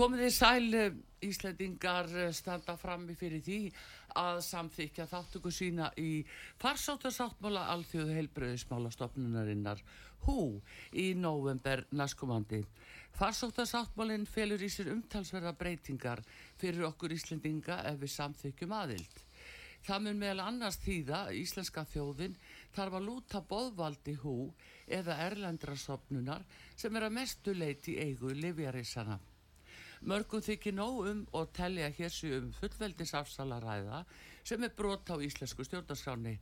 [0.00, 0.94] Komið þið sæl eh,
[1.28, 3.56] Íslandingar eh, standa frammi fyrir því
[4.16, 6.22] að samþykja þáttöku sína í
[6.62, 9.82] farsáttarsáttmála alþjóðu heilbröðismála stopnunarinnar
[10.24, 10.54] hú
[10.96, 12.62] í november næstkomandi.
[13.18, 16.22] Farsáttarsáttmálinn felur í sér umtalsverða breytingar
[16.62, 19.18] fyrir okkur Íslandinga ef við samþykjum aðild.
[19.84, 22.38] Það mun meðal annars þýða íslenska þjóðin
[22.72, 24.38] þarf að lúta boðvaldi hú
[24.88, 29.20] eða erlendrasopnunar sem er að mestu leiti eigu livjarísana.
[30.00, 33.98] Mörgum þykir nóg um og telja hér sér um fullveldisafsalaræða
[34.48, 36.38] sem er brot á íslensku stjórnarskráni.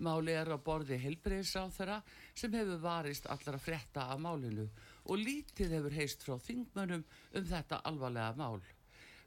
[0.00, 1.98] Máli er á borði helbreyðsáþara
[2.32, 4.64] sem hefur varist allara frétta af málinu
[5.04, 8.64] og lítið hefur heist frá þingmönum um þetta alvarlega mál.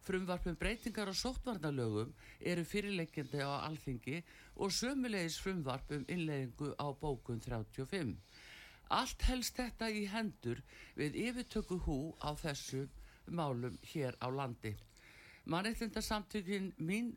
[0.05, 4.23] Frumvarpum breytingar og sóttvarnalögum eru fyrirleikjandi á alþingi
[4.55, 8.17] og sömulegis frumvarpum innleggingu á bókun 35.
[8.89, 10.65] Allt helst þetta í hendur
[10.97, 12.87] við yfirtöku hú á þessu
[13.27, 14.75] málum hér á landi.
[15.45, 17.11] Mannreitlindarsamtökin mín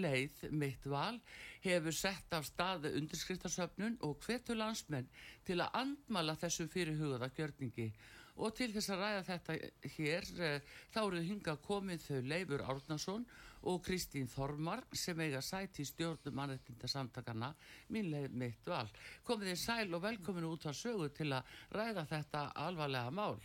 [0.00, 1.18] leið, mitt val,
[1.60, 5.10] hefur sett af staðu undirskriftarsöfnun og hvetu landsmenn
[5.44, 7.90] til að andmala þessum fyrirhugaða gjörningi
[8.36, 9.56] og til þess að ræða þetta
[9.96, 13.26] hér eh, þá eru hinga komið þau Leifur Árnason
[13.66, 17.52] og Kristín Þormar sem eiga sæti í stjórnum mannreitindarsamtakana
[17.94, 18.86] mín leið mitt val.
[19.26, 23.40] Komið þið sæl og velkomin út á sögu til að ræða þetta alvarlega mál.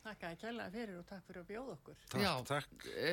[0.00, 1.96] Takk að kella fyrir og takk fyrir að bjóða okkur.
[2.08, 2.84] Takk, Já, takk.
[2.88, 3.10] E,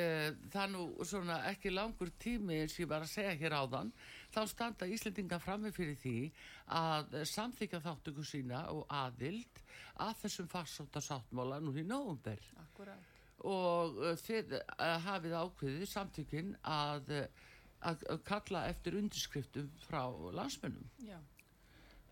[0.54, 3.90] það er nú svona ekki langur tími eins ég var að segja hér áðan.
[4.32, 6.14] Þá standa Íslendinga frammi fyrir því
[6.78, 9.60] að samþykja þáttöku sína og aðild
[10.00, 12.40] að þessum farsóta sáttmála nú í nógumber.
[12.64, 13.14] Akkurát.
[13.44, 17.12] Og uh, þið uh, hafið ákveðið samtökinn að,
[17.84, 20.88] að kalla eftir undirskriftum frá landsmennum.
[21.04, 21.18] Já.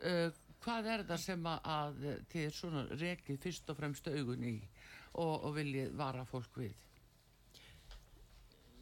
[0.05, 0.29] Uh,
[0.67, 2.01] hvað er það sem að
[2.33, 4.57] þið er svona rekið fyrst og fremst augun í
[5.15, 6.75] og, og viljið vara fólk við?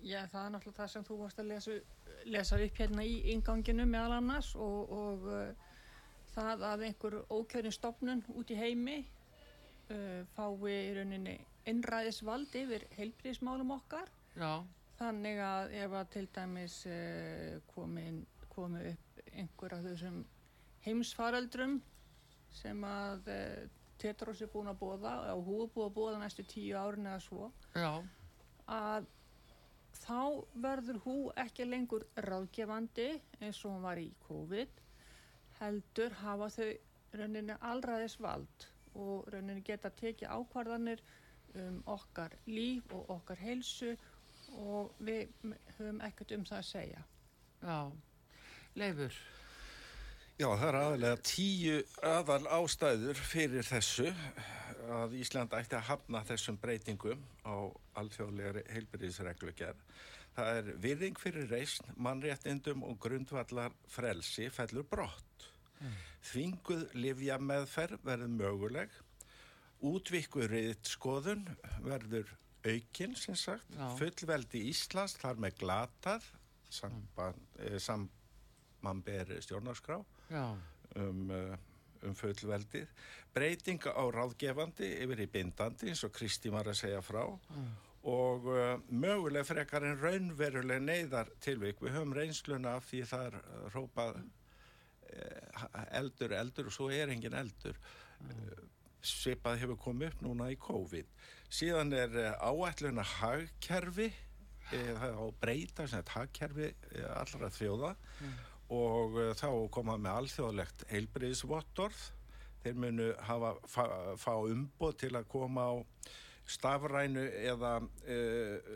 [0.05, 1.75] Já, það er náttúrulega það sem þú varst að lesa,
[2.29, 5.71] lesa upp hérna í inganginu meðal annars og, og uh,
[6.35, 11.39] það að einhver ókjörinn stopnun út í heimi uh, fái í rauninni
[11.73, 14.11] innræðisvald yfir heilbríðismálum okkar.
[14.37, 14.61] Já.
[14.99, 18.05] Þannig að ef að til dæmis uh, komi,
[18.53, 20.21] komi upp einhver af þessum
[20.85, 21.81] heimsfaraldrum
[22.55, 23.41] sem að e,
[24.05, 27.21] Tetros er búin að bóða og hún er búin að bóða næstu tíu árin eða
[27.23, 27.51] svo.
[27.75, 28.03] Já.
[28.69, 29.07] að
[29.95, 33.09] þá verður hú ekki lengur ráðgefandi
[33.41, 34.81] eins og hún var í COVID
[35.61, 36.71] heldur hafa þau
[37.15, 41.05] rauninni allraðis vald og rauninni geta tekið ákvarðanir
[41.61, 43.95] um okkar líf og okkar heilsu
[44.59, 45.31] og við
[45.79, 47.05] höfum ekkert um það að segja.
[47.63, 47.79] Já,
[48.75, 49.23] leifur
[50.35, 54.09] Já, það er aðalega tíu aðal ástæður fyrir þessu
[54.91, 57.71] að Ísland ætti að hafna þessum breytingum á
[58.03, 59.79] alþjóðlegri heilbyrðisreglugjær.
[60.35, 65.47] Það er virðing fyrir reysn, mannréttindum og grundvallar frelsi fellur brott.
[65.79, 65.95] Mm.
[66.27, 68.91] Þvinguð livja meðferð verður möguleg,
[69.87, 71.47] útvikkuð reyðt skoðun
[71.85, 72.27] verður
[72.67, 73.87] aukinn sem sagt, Já.
[74.01, 76.27] fullveldi Íslands þar með glatað,
[77.79, 80.03] samanber stjórnarskrá
[80.97, 81.57] um, uh,
[82.05, 82.91] um fullveldið.
[83.35, 87.25] Breytinga á ráðgefandi yfir í bindandi eins og Kristi var að segja frá.
[87.55, 87.73] Mm.
[88.05, 93.39] og uh, möguleg frekar en raunveruleg neyðar tilvík við höfum reynsluna af því það er
[93.39, 97.81] uh, rópað uh, eldur, eldur og svo er engin eldur.
[98.21, 98.69] Mm.
[99.05, 101.09] svipað hefur komið upp núna í COVID.
[101.53, 104.07] Síðan er áætluna hagkerfi
[104.71, 106.71] það er á breyta hagkerfi
[107.13, 107.91] allra þjóða.
[108.21, 108.39] Mm
[108.75, 112.03] og uh, þá koma með alþjóðlegt heilbriðsvottorð
[112.65, 113.85] þeir munu hafa, fá,
[114.21, 115.75] fá umboð til að koma á
[116.49, 118.75] stafrænu eða uh,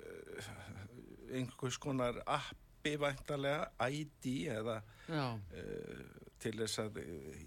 [1.35, 4.79] einhvers konar appi væntalega, ID eða
[5.13, 6.07] uh,
[6.39, 7.01] til þess að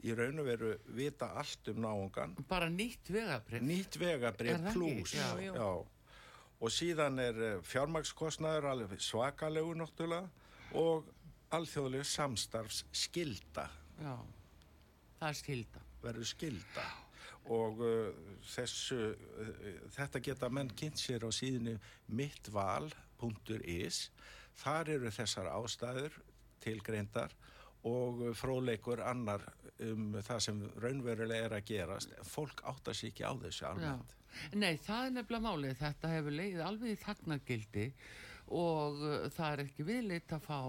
[0.03, 5.15] í raun og veru vita allt um náungan bara nýtt vegabrið nýtt vegabrið pluss
[6.61, 10.27] og síðan er eh, fjármagskostnaður alveg svakalegu náttúrulega
[10.77, 11.07] og
[11.55, 13.67] alþjóðlegu samstarfs skilda.
[14.01, 14.15] Já,
[15.19, 15.85] það er skilda.
[16.01, 16.85] Verður skilda
[17.51, 18.09] og uh,
[18.53, 21.77] þessu, uh, þetta geta menn kynnt sér á síðinu
[22.13, 24.03] mittval.is.
[24.61, 26.17] Þar eru þessar ástæður
[26.61, 27.33] tilgreindar
[27.87, 29.41] og fróðleikur annar
[29.81, 32.11] um það sem raunverulega er að gerast.
[32.29, 34.17] Fólk áttar sér ekki á þessu alveg.
[34.53, 35.79] Nei, það er nefnilega málið.
[35.79, 37.85] Þetta hefur leiðið alveg í þagnagildi
[38.51, 40.59] og uh, það er ekki viðleitt að fá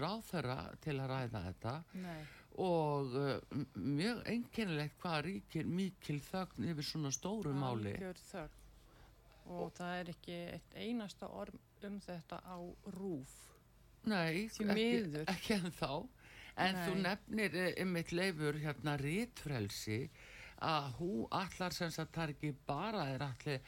[0.00, 2.20] ráþara til að ræða þetta Nei.
[2.64, 7.94] og uh, mjög einkennilegt hvað ríkir mikil þögn yfir svona stóru máli.
[8.30, 8.56] Þögn.
[9.48, 12.58] Og það er ekki eitt einasta orð um þetta á
[12.98, 13.36] rúf.
[14.08, 14.66] Nei, ekki,
[15.24, 15.92] ekki en þá.
[16.58, 16.82] En Nei.
[16.84, 20.02] þú nefnir um eitt leifur hérna rítfrelsi
[20.64, 23.60] að hú allar sem það er ekki bara er allir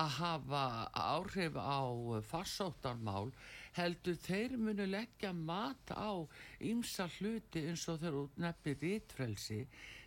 [0.00, 1.82] að hafa áhrif á
[2.30, 3.30] farsóttarmál
[3.76, 6.22] heldur þeir munu leggja mat á
[6.62, 9.60] ýmsa hluti eins og þegar þú nefnir rítfrelsi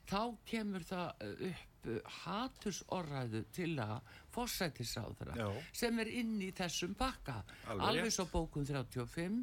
[0.08, 1.92] þá kemur það upp
[2.26, 9.40] hatursorræðu til að fórsættisáðra sem er inn í þessum bakka Alveg alveg svo bókun 35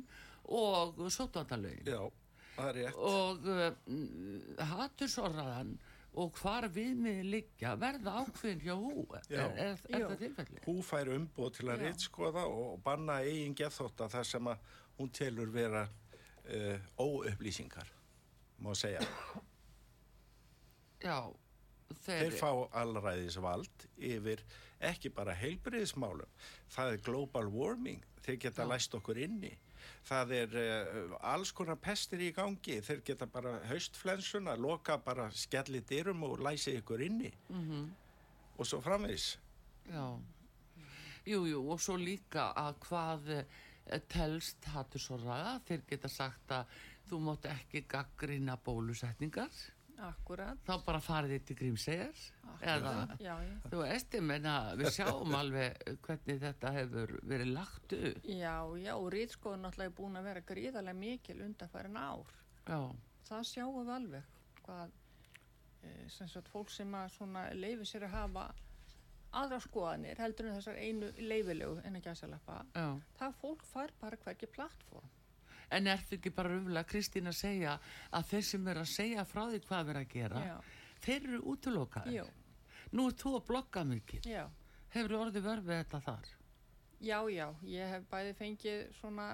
[0.52, 1.00] og
[2.76, 2.94] rétt.
[2.94, 3.72] og uh,
[4.74, 5.74] hatursorraðan
[6.20, 10.62] og hvar viðmiðin liggja verða ákveðin hjá hú er, er, er það tilfelli?
[10.66, 14.68] Hú fær umbúð til að reytskoða og banna eigin gethótt þar sem að
[14.98, 17.90] hún telur vera uh, óupplýsingar,
[18.62, 19.02] má segja.
[21.04, 21.18] Já,
[22.04, 22.50] Þeir þeir, fá
[22.80, 24.42] allræðisvald yfir
[24.84, 26.30] ekki bara heilbriðismálum.
[26.72, 28.70] Það er global warming, þeir geta Já.
[28.72, 29.52] læst okkur inni.
[30.04, 35.80] Það er uh, alls konar pestir í gangi, þeir geta bara haustflensuna, loka bara skelli
[35.88, 37.32] dyrum og læsi ykkur inni.
[37.48, 37.90] Mhm.
[38.58, 39.38] Og svo framvegis.
[39.90, 40.20] já
[41.24, 41.40] Jú,
[41.72, 46.74] og svo líka að hvað eh, telst hatursorraða þeir geta sagt að
[47.08, 49.48] þú mátt ekki gaggrina bólusetningar
[49.98, 50.58] Akkurat.
[50.66, 52.22] þá bara farið þið til grímsegar
[52.60, 53.54] eða Já, já.
[53.70, 58.26] Þú veist, ég menna, við sjáum alveg hvernig þetta hefur verið lagt upp.
[58.26, 62.34] Já, já, og rýtskoðun náttúrulega er búin að vera gríðarlega mikil undanfærin ár.
[62.68, 62.80] Já,
[63.24, 64.24] Það sjáum við alveg
[64.64, 64.90] hvað
[65.82, 68.46] e, sem sagt fólk sem að leifi sér að hafa
[69.34, 72.58] aðra skoðanir heldur en þessar einu leifilegu en ekki að sælappa.
[72.74, 72.88] já.
[73.18, 75.08] Það fólk fær bara hverki plattform.
[75.70, 77.78] En ertu ekki bara röfulega, Kristín, að segja
[78.12, 80.56] að þeir sem er að segja frá því hvað er að gera, Já,
[81.06, 82.14] þeir eru útilokaði.
[82.14, 82.24] já,
[82.92, 84.26] Nú er þú að blogga mikið.
[84.30, 84.44] já.
[84.94, 86.28] Hefur orðið vörfið þetta þar?
[87.00, 89.24] Já, já, ég hef bæði fengið svona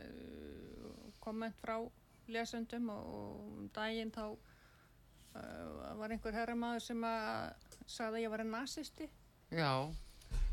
[0.00, 1.76] uh, komment frá
[2.30, 7.52] lesendum og, og um daginn þá uh, var einhver herramaður sem að
[7.90, 9.08] sagði að ég var en nazisti.
[9.50, 9.72] Já,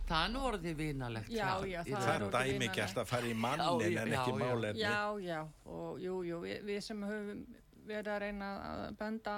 [0.08, 1.30] það er nú orðið vinalegt.
[1.34, 2.76] Já, já, það Það orðið dæmi vinalegt.
[2.80, 4.82] gert að fara í mannin já, en ekki málefni.
[4.82, 7.42] Já, já, og jú, jú, við, við sem höfum
[7.88, 9.36] verið að reyna að benda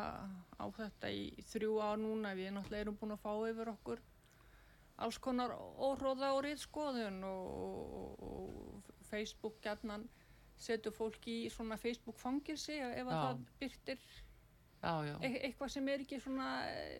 [0.57, 4.01] á þetta í þrjú ár núna, við náttúrulega erum búin að fá yfir okkur
[4.99, 7.51] alls konar óhróða og rýtskoðun og,
[7.99, 10.07] og, og Facebook gætnan
[10.59, 14.01] setur fólk í svona Facebook fangilsi ef að það byrtir
[14.79, 15.15] Já, já.
[15.27, 16.99] e eitthvað sem er ekki svona eh,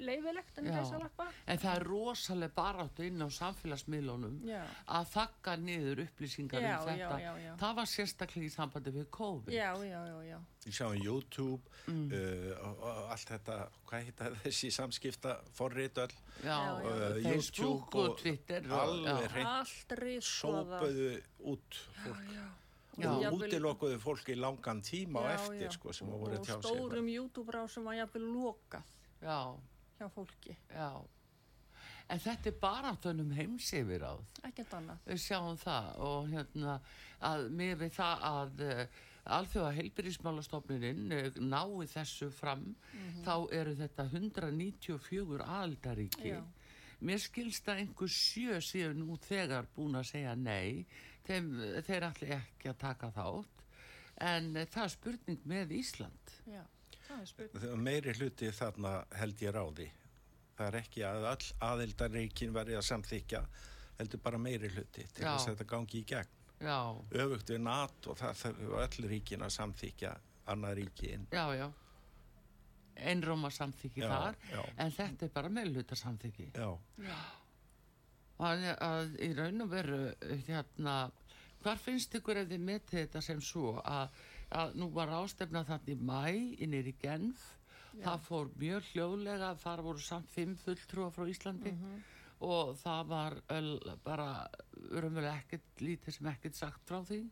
[0.00, 1.26] leifilegt en þess að lappa.
[1.46, 4.62] En það er rosalega baráttu inn á samfélagsmiðlunum Já,
[4.96, 7.18] að þakka niður upplýsingar já, um þetta.
[7.20, 7.50] já, já.
[7.60, 9.52] Það var sérstaklega í sambandi við COVID.
[9.52, 10.38] Já, já, já, já.
[10.64, 12.10] Við sjáum YouTube Mm.
[12.12, 13.54] uh, og, og allt þetta,
[13.88, 16.12] hvað heita þessi samskipta forrit öll,
[16.44, 16.84] Já, Já, já.
[16.84, 19.36] Uh, Facebook YouTube og og Twitter og, alveg
[19.96, 20.80] rýtskoða.
[20.80, 22.42] sópuðu út fólk Já, já.
[22.42, 22.48] Já.
[23.06, 25.70] Og útilokuðu fólk í langan tíma á Já, eftir já.
[25.72, 26.62] sko sem að og voru að tjá sig.
[26.70, 28.82] stórum YouTube-rásum var jafnvel lokað
[29.22, 29.38] já,
[29.98, 30.90] hjá fólki, já.
[32.08, 34.22] En þetta er bara áttunum heims yfir áð.
[34.48, 34.98] ekkert annað.
[35.06, 36.80] Við sjáum það og hérna
[37.20, 38.86] að með við það að uh,
[39.38, 43.24] alþjóða heilbyrðismálastofnunin uh, nái þessu fram Mhm.
[43.26, 46.28] þá eru þetta 194 aðildaríki.
[46.32, 46.42] Já.
[47.00, 50.86] Mér skilst að einhver sjö séu nú þegar búin að segja nei,
[51.28, 51.48] þeim,
[51.86, 53.64] þeir allir ekki að taka þátt
[54.28, 56.32] en það er spurning með Ísland.
[56.50, 56.62] Já,
[57.06, 57.66] það er spurning.
[57.70, 59.88] Er meiri hluti þarna held ég ráði.
[60.58, 63.42] Það er ekki að all aðildarreikin verið að samþykja,
[64.00, 65.30] heldur bara meiri hluti til Já.
[65.36, 66.34] þess að þetta gangi í gegn.
[66.58, 66.78] Já,
[67.22, 70.16] Öfugt við NATO, það þarf öll ríkin að samþykja
[70.50, 71.28] annað ríki inn.
[71.30, 71.68] já, já.
[72.98, 74.62] Einróma samþykki Já, þar, já.
[74.82, 76.48] en þetta er bara meðluta samþykki.
[76.58, 76.72] Já,
[78.38, 80.00] að, að í raun og veru
[80.46, 80.96] hérna,
[81.62, 84.12] hvar finnst ykkur ef þið metið þetta sem svo að,
[84.54, 87.46] að nú var ástefna þannig í mæ innir í Genf
[87.98, 91.72] það fór mjög hljóðlega þar voru samt fimm fulltrúa frá Íslandi
[92.46, 94.28] og það var öll, bara
[94.92, 97.24] örumulega ekkert lítið sem ekkert sagt frá því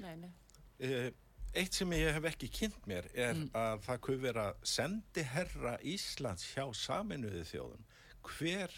[0.00, 0.30] Nei, nei.
[0.80, 1.10] Uh,
[1.52, 3.50] eitt sem ég hef ekki kynnt mér er Mm.
[3.52, 7.84] að það kuð vera sendi herra Íslands hjá saminuði þjóðum.
[8.24, 8.72] Hver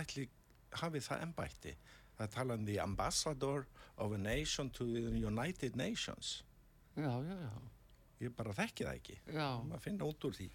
[0.00, 0.24] ætli
[0.72, 1.74] hafi það ennbætti?
[2.16, 6.42] Það er talað um the ambassador of a nation to the United Nations.
[6.96, 7.50] já, já, já,
[8.20, 9.14] Ég bara þekki það ekki.
[9.32, 9.46] já.
[9.64, 10.50] Maður finna út úr því.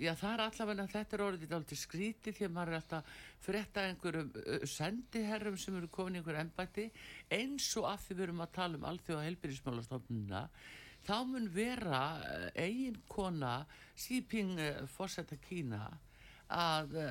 [0.00, 3.10] Já, það er allavega, þetta er orðið aldrei skrítið því að maður er alltaf
[3.44, 6.86] frétta einhverjum uh, sendiherrum sem eru komin í einhver embætti
[7.36, 10.40] eins og að því við erum að tala um alþjóða helbyrðismálastofnuna
[11.04, 12.00] þá mun vera
[12.56, 14.56] eigin kona Xi Jinping
[14.96, 15.82] fórsetta Kína
[16.50, 17.10] að uh,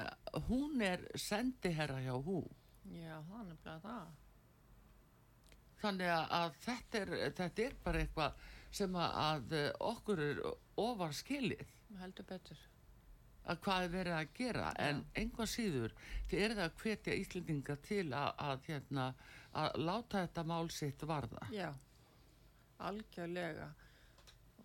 [0.49, 2.41] hún er sendiherra hjá hú
[2.89, 4.07] Já, það er nefnilega það.
[5.81, 8.47] þannig að, þetta, er, þetta er bara eitthvað
[8.79, 10.41] sem að, uh, okkur er
[10.83, 11.67] ofar skilið
[11.99, 12.59] Heldur betur.
[13.49, 15.93] að hvað er verið að gera en einhvað síður
[16.29, 19.05] þið er það að hvetja Íslendinga til að, að, hérna,
[19.63, 21.71] að láta þetta mál sitt varða Já,
[22.89, 23.71] algjörlega.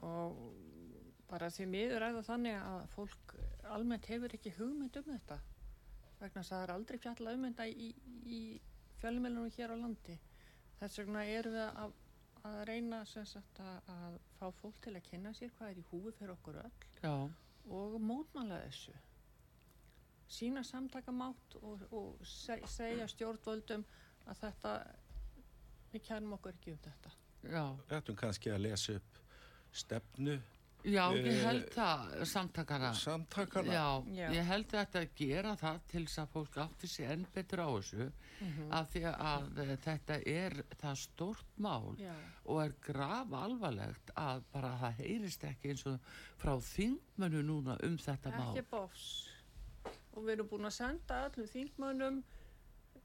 [0.05, 0.37] Og
[1.31, 3.35] bara því miður er það þannig að fólk
[3.75, 5.39] almennt hefur ekki hugmynd um þetta.
[6.21, 7.89] Vegna þess að það er aldrei fjallað um þetta í,
[8.25, 8.41] í
[9.01, 10.19] fjölmjölunum hér á landi.
[10.81, 11.97] Þess vegna erum við að,
[12.51, 15.89] að reyna sem sagt, að, að fá fólk til að kynna sér hvað er í
[15.91, 17.15] húfi fyrir okkur öll já,
[17.79, 18.95] og mótmála þessu.
[20.35, 23.85] Sína samtakamátt og, og se, segja stjórnvöldum
[24.31, 24.73] að þetta,
[25.93, 27.13] við kærum okkur ekki um þetta.
[27.45, 29.21] já, Við ættum kannski að lesa upp
[29.75, 30.39] stefnu
[30.85, 33.73] já, ég Eh, held það samtakana samtakana.
[33.73, 34.29] Já, Já.
[34.35, 37.69] ég held þetta að gera það til þess að fólk átti sér enn betur á
[37.73, 38.73] þessu Mhm.
[38.73, 40.51] af því að eh, þetta er
[40.83, 42.13] það stórt mál Já.
[42.47, 45.99] og er graf alvarlegt að bara það heyrist ekki eins og
[46.39, 49.29] frá þingmönu núna um þetta mál Ekki bófs.
[50.17, 52.23] Og við erum búin að senda öllum þingmönnum,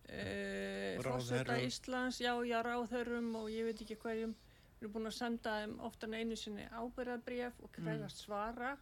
[0.09, 1.65] e, fórseta Ráðherrum.
[1.65, 4.36] Íslands, já, já, ráðherrum og ég veit ekki hverjum.
[4.79, 8.77] Við erum búin að senda þeim oftan einu sinni ábyrðarbréf og krefast svara.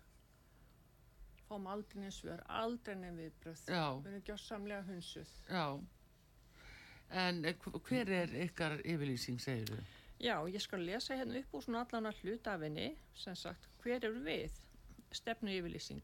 [1.48, 3.62] Fáum aldrei neins svör, aldrei neins viðbröð.
[4.04, 5.32] Við erum gjössamlega hunsuð.
[5.50, 5.64] Já.
[7.24, 9.80] En eh, hv- hver er ykkar yfirlýsing, segir þú?
[10.20, 14.22] Já, ég skal lesa hérna upp úr svona allan að hlutafinni, sem sagt, hver eru
[14.26, 14.54] við?
[15.16, 16.02] Stefnu yfirlýsing.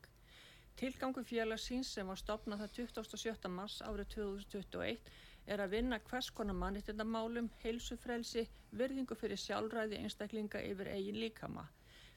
[0.79, 3.49] Tilgangu félagsins sem var stopnað það 27.
[3.51, 5.11] mars árið 2021
[5.45, 11.67] er að vinna hvers konar mannréttindamálum, heilsufrelsi, virðingu fyrir sjálfræði einstaklinga yfir eigin líkama.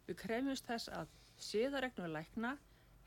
[0.07, 1.07] Við krefumst þess að
[1.43, 2.51] síðaregnur lækna,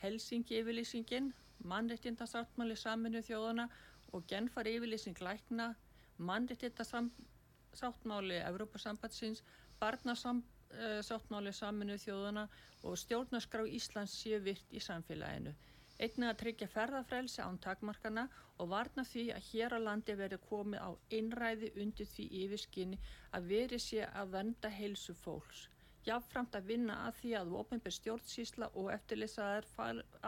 [0.04, 1.34] helsingi yfirlýsingin,
[1.72, 3.66] mannréttindasáttmáli saminu þjóðana
[4.14, 5.76] og genfar yfirlýsing lækna,
[6.18, 9.44] mannréttindasáttmáli Evrópasambandsins,
[9.80, 12.50] barnasáttmáli saminu þjóðana
[12.84, 15.54] og stjórnarskrá Íslands séu virt í samfélaginu.
[16.00, 18.22] Einnig að tryggja ferðafrelsi án takmarkana
[18.64, 23.00] og varna því að hér á landi verði komið á innræði undir því yfirskinni
[23.36, 25.66] að veri sé að venda heilsu fólks.
[26.08, 29.68] Jáfnframt að vinna að því að ofinbyr stjórnsísla og eftirlýsaðar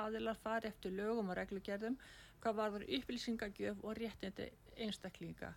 [0.03, 1.95] aðilar fari eftir lögum og reglugerðum
[2.43, 5.53] hvað varður upplýsingagjöf og réttindi einstaklinga.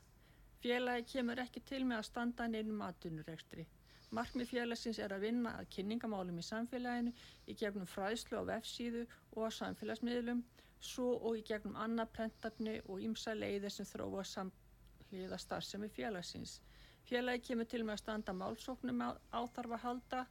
[0.62, 3.66] Félagi kemur ekki til með að standa neinum atvinnurekstri.
[4.14, 7.12] Markmið félagsins er að vinna að kynningamálum í samfélaginu
[7.50, 10.44] í gegnum fræðslu á vefsíðu og á samfélagsmiðlum,
[10.78, 16.61] svo og í gegnum annað prentarni og ymsa leiðir sem þróa samhliða starfsemi félagsins.
[17.09, 19.02] Félagi kemur til með að standa málsóknum
[19.35, 20.25] áþarfa halda.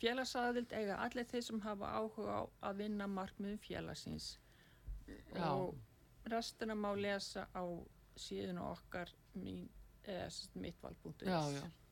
[0.00, 4.34] Félagsaðild eiga allir þeir sem hafa áhuga á að vinna markmiðum félagsins.
[5.34, 5.50] Já.
[5.50, 5.74] Og
[6.32, 7.64] restina má lesa á
[8.16, 9.10] síðan okkar
[10.28, 11.26] sagt mittval.is.
[11.28, 11.83] Já, já.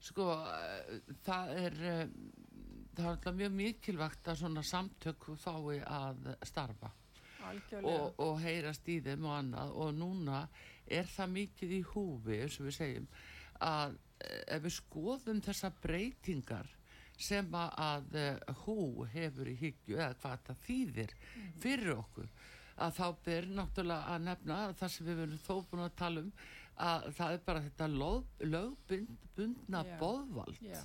[0.00, 2.06] Sko, eh, það er, eh,
[2.94, 6.90] það er alltaf mjög mikilvægt að svona samtök fái að starfa
[7.82, 9.74] og, og heyrast í þeim og annað.
[9.76, 10.42] Og núna
[10.86, 13.08] er það mikið í húfi, og við segjum,
[13.60, 16.76] að eh, ef við skoðum þessa breytingar
[17.20, 18.16] sem að,
[18.62, 21.10] hú hefur í hyggju eða hvað það þýðir
[21.60, 22.30] fyrir okkur
[22.80, 26.30] að þá ber náttúrulega að nefna það sem við verðum þó búin að tala um
[26.80, 29.96] að það er bara þetta lög- lögbundna Já.
[30.00, 30.80] boðvald Já.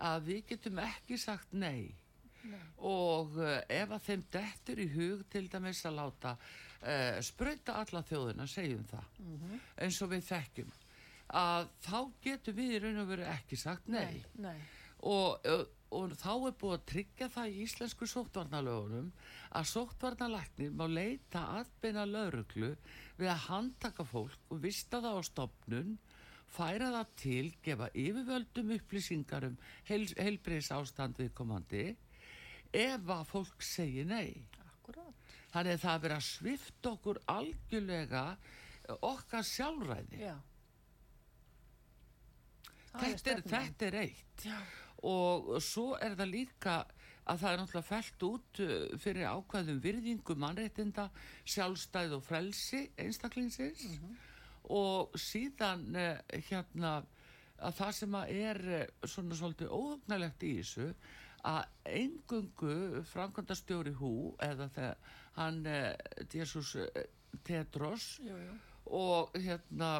[0.00, 1.94] að við getum ekki sagt nei
[2.44, 2.60] Nei.
[2.84, 8.02] og uh, ef að þeim dettur í hug til dæmis að láta uh, sprauta alla
[8.04, 9.60] þjóðina, segjum það Mhm.
[9.86, 10.72] eins og við þekkjum
[11.34, 14.58] að þá getum við í raun og veru ekki sagt nei, Nei.
[15.04, 19.10] Og, og, og þá er búið að tryggja það í íslensku sóttvarnalögunum
[19.54, 22.72] að sóttvarnalæknir má leita aðbeina lauruglu
[23.18, 25.92] við að handtaka fólk og vista það á stopnun
[26.54, 29.56] færa það til, gefa yfirvöldum upplýsingar um
[29.88, 31.86] heil, heilbreyðs ástand viðkomandi
[32.74, 34.44] ef að fólk segir nei.
[34.64, 35.14] Akkurát.
[35.52, 40.34] þannig að það er verið að svifta okkur algjörlega eh, okkar sjálfræði Já.
[42.94, 44.58] Þetta er, þetta er eitt Já.
[45.04, 46.76] Og svo er það líka
[47.24, 51.08] að það er náttúrulega fælt út uh, fyrir ákvæðum virðingu mannréttinda
[51.48, 53.86] sjálfstæð og frelsi einstaklingsins
[54.74, 56.16] og síðan uh,
[56.48, 56.94] hérna
[57.64, 60.90] að það sem að er uh, svona svolítið óhugnalegt í þessu
[61.44, 65.58] að engungu framkvæmdastjóri hú eða þegar hann
[66.32, 66.70] Jesus
[67.44, 68.54] Tedros Jú, jú.
[68.96, 69.90] og hérna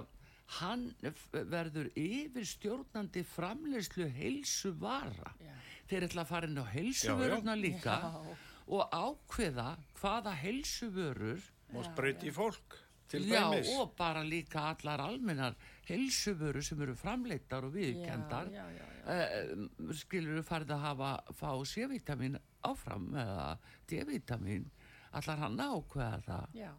[0.60, 0.90] hann
[1.32, 5.52] verður yfir stjórnandi framleyslu heilsu vara Já.
[5.88, 8.36] þeir ætla að fara inn á heilsuvöruna líka Já.
[8.68, 9.68] og ákveða
[10.00, 11.40] hvaða heilsuvörur
[11.74, 12.76] og sprauti fólk
[13.08, 13.68] til já, dæmis.
[13.78, 15.56] og bara líka allar almennar
[15.88, 19.52] heilsuvörur sem eru framleitar og viðkendar Já, já, já, já.
[19.52, 23.58] uh, skilur þú farið að hafa fá C-vitamin áfram eða
[23.90, 24.70] D-vitamin
[25.12, 26.70] allar hann ákveða það Já.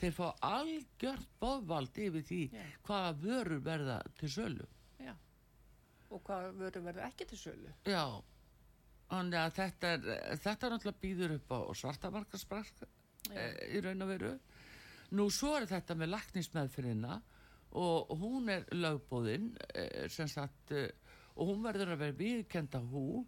[0.00, 2.64] Þeir fá algjört bóðvald yfir því Já.
[2.88, 4.66] hvaða vörur verða til sölu
[5.02, 5.14] Já.
[6.10, 7.72] Og hvað vörur verður ekki til sölu?
[7.86, 8.04] já
[9.10, 10.06] þannig að þetta er
[10.42, 12.84] þetta er náttúrulega býður upp á svartamarkarsbrak
[13.30, 13.44] e,
[13.76, 14.32] í raun og veru
[15.14, 17.20] nú svo er þetta með laknismeðfyrirna
[17.78, 20.88] og hún er lögbóðin e, sem sagt e,
[21.36, 23.22] og hún verður að vera viðkenda hú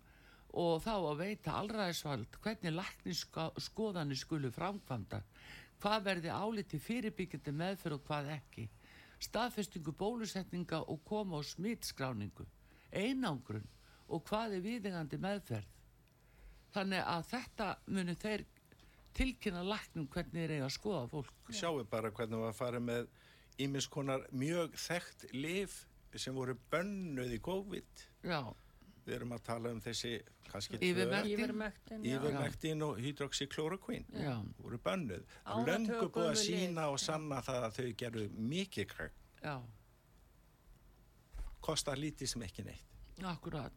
[0.58, 5.22] og þá að veita allræðisvald hvernig laknisskoðanir skulu framkvæmda
[5.82, 8.68] hvað verði áliti fyrirbyggjandi meðfyrir og hvað ekki.
[9.22, 12.46] Staðfestingu bólusetninga og koma á smittskráningu
[12.94, 13.66] einangrun
[14.08, 15.74] og hvað er viðingandi meðferð.
[16.72, 18.44] Þannig að þetta munu þeir
[19.16, 21.50] tilkynna laknum hvernig þeir eiga að skoða fólk.
[21.50, 23.08] Sjáu bara hvernig var að fara með
[23.58, 25.82] ímiskonar mjög þekkt lif
[26.14, 28.04] sem voru bönnuð í COVID.
[28.24, 28.40] já,
[29.08, 30.10] Við erum að tala um þessi
[32.12, 32.18] já.
[32.18, 35.22] Yfirmektin og hydroxychloroquine já, voru bönnuð.
[35.44, 39.16] Áratug Löngu búið að sína og sanna það að þau gerðu mikið kræk.
[39.42, 39.54] já,
[41.68, 42.84] Kostar lítið sem ekki neitt.
[43.18, 43.72] nefnilega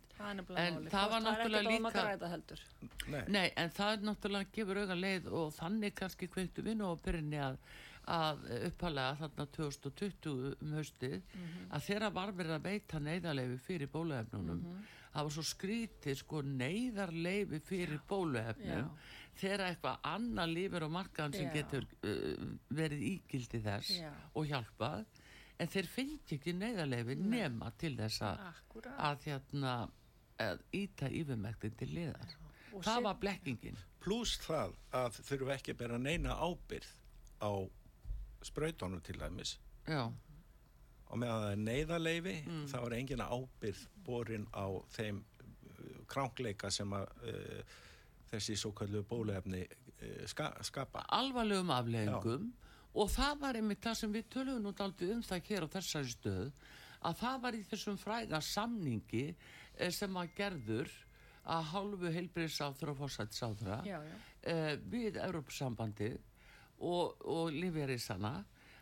[0.62, 2.60] En það var náttúrulega líka- að.
[3.08, 3.22] Nei.
[3.28, 7.40] Nei, en það er náttúrulega gefur auga leið og þannig kannski kveiktu vinnu á byrjunni
[7.42, 7.58] að,
[8.08, 11.22] að uppalega þarna 2020 um haustið
[11.72, 14.62] að þeirra var verið að veita neyðarleifi fyrir bóluefnunum
[15.12, 18.92] það var svo skrítið sko neyðarleifi fyrir bóluefnum
[19.42, 21.54] þeirra eitthvað annar lífur á markaðan sem Já.
[21.60, 24.12] getur uh, verið ígildi þess Já.
[24.36, 25.06] og hjálpað
[25.62, 29.74] en þeir finnst ekki neyðarleifi nema til þess að, hérna
[30.42, 32.32] að íta yfirmektin til liðar.
[32.74, 33.78] Og það sem- var blekkingin.
[34.02, 36.88] Plus það að þurfu ekki að bera neina ábyrð
[37.46, 37.52] á
[38.42, 39.58] sprautónum til dæmis.
[39.86, 40.12] já,
[41.12, 42.66] Og meðan það er neyðarleifi, Mm.
[42.72, 47.64] þá er engin ábyrð borin á þeim uh, krankleika sem að uh,
[48.32, 51.04] þessi svo kallu bólefni uh, ska, skapa.
[51.10, 52.52] alvarlegum afleggingum
[52.96, 56.12] og það var einmitt það sem við tölum nú daldið um það hér á þessari
[56.12, 56.52] stöð
[57.02, 59.26] að það var í þessum fræga samningi
[59.78, 60.92] eh, sem að gerður
[61.52, 63.98] að hálfu heilbriðsáþra og fórsættisáþra já.
[64.44, 66.20] eh, við Európsambandið
[66.80, 68.34] og, og Lífeyrisana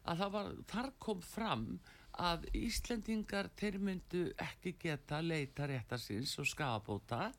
[0.09, 1.65] að það var, þar kom fram
[2.19, 7.29] að Íslendingar þeir myndu ekki geta leita réttarsins og skafabóta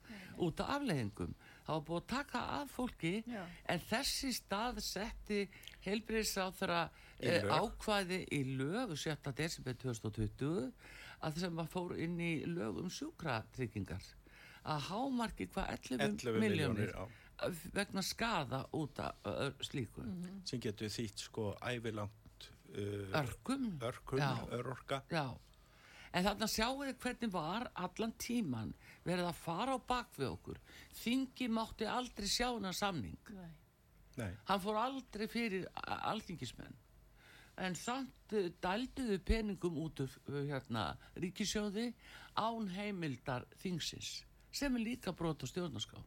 [0.41, 1.35] út af afleggingum.
[1.67, 3.43] Það var búið að taka af fólki Já.
[3.69, 5.43] en þessi stað setti
[5.85, 6.81] heilbriðsáþra
[7.21, 9.35] eh, ákvæði í lög 7.
[9.37, 10.73] desember 2020
[11.21, 14.07] að sem að fór inn í lög um sjúkratryggingar
[14.71, 16.95] að hámarki hvað 11, 11 miljónir
[17.73, 20.05] vegna skada út af slíku
[20.49, 22.30] sem getur þýtt sko ævilangt
[22.75, 24.33] uh, örgum örkum, Já.
[24.57, 25.03] örorka.
[25.11, 25.25] Já.
[26.13, 28.75] en þarna sjáu þið hvernig var allan tíman
[29.07, 30.61] verið að fara á bak við okkur
[31.03, 33.51] þingi mátti aldrei sjá hana samning Nei.
[34.19, 36.75] Nei, hann fór aldrei fyrir alþingismenn
[37.61, 41.91] en samt uh, dælduðu peningum út úr uh, hérna, ríkisjóði
[42.41, 46.01] án heimildar þingsins sem er líka brot á stjórnarská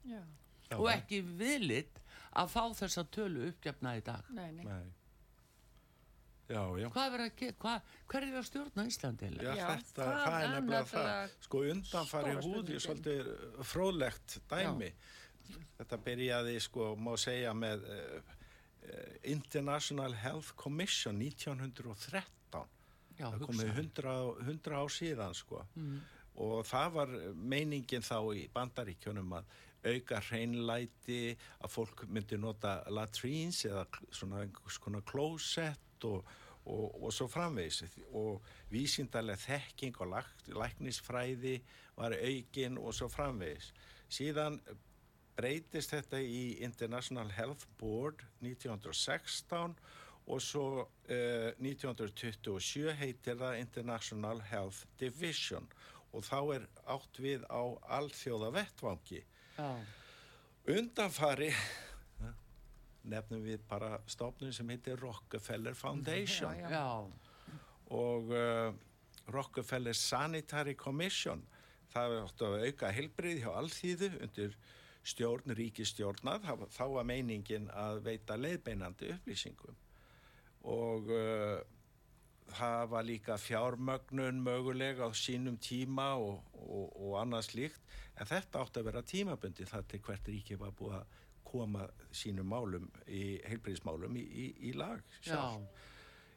[0.76, 2.00] og ekki vilit
[2.36, 4.66] að fá þessa tölu uppgefna í dag Nei, nei.
[6.54, 6.88] Já, já.
[6.94, 9.50] hvað er verið að gera, hvað, hver er að stjórna Íslandi Já?
[9.58, 11.36] Já, þetta, það er er nefnilega það.
[11.48, 12.84] Sko undanfari húði, spurningin.
[12.86, 13.32] svolítið
[13.72, 14.92] fróðlegt dæmi.
[15.80, 18.32] Þetta byrjaði, sko, má segja með uh,
[19.34, 22.30] International Health Commission 1913.
[23.14, 24.14] Já, það komið 100,
[24.48, 25.62] 100 ár síðan, sko.
[26.44, 29.52] Og það var meiningin þá í bandaríkjunum að
[29.84, 36.24] auka hreinlæti, að fólk myndi nota latrines eða svona einhvers konar klósett og,
[36.66, 37.84] og, og svo framvegis.
[38.14, 41.58] Og vísindarlega þekking og læk, læknisfræði
[41.98, 43.74] var aukin og svo framvegis.
[44.14, 44.60] Síðan
[45.38, 49.76] breytist þetta í International Health Board 1916
[50.24, 55.68] og svo uh, 1927 heitir það International Health Division
[56.14, 57.64] og þá er átt við á
[57.98, 59.24] alþjóða vettvangi.
[59.58, 59.72] Já.
[60.70, 61.50] Undanfari
[63.10, 66.56] nefnum við bara stofnun sem heitir Rockefeller Foundation.
[66.60, 67.58] Já, já.
[67.94, 68.74] og uh,
[69.34, 71.44] Rockefeller Sanitary Commission
[71.94, 74.58] það er átt að auka helbrið hjá allþýðu undir
[75.04, 79.80] stjórn, ríkistjórnað þá var meiningin að veita leiðbeinandi upplýsingum.
[80.72, 81.60] Og uh,
[82.54, 87.84] það var líka fjármögnun mögulega á sínum tíma og, og, og annað slíkt.
[88.16, 92.50] En þetta átti að vera tímabundi þar til hvert ríki var búið að koma sínum
[92.54, 95.68] málum í heilbreyðismálum í, í, í lag sjálf.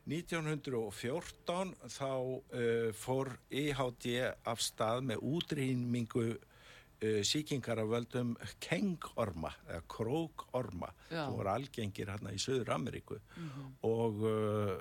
[0.07, 9.83] 1914 þá uh, fór EHD af stað með útrýmingu uh, síkingar af völdum kengorma eða
[9.90, 13.75] krókorma sem voru algengir hérna í Söður Ameríku mm -hmm.
[13.90, 14.79] og uh,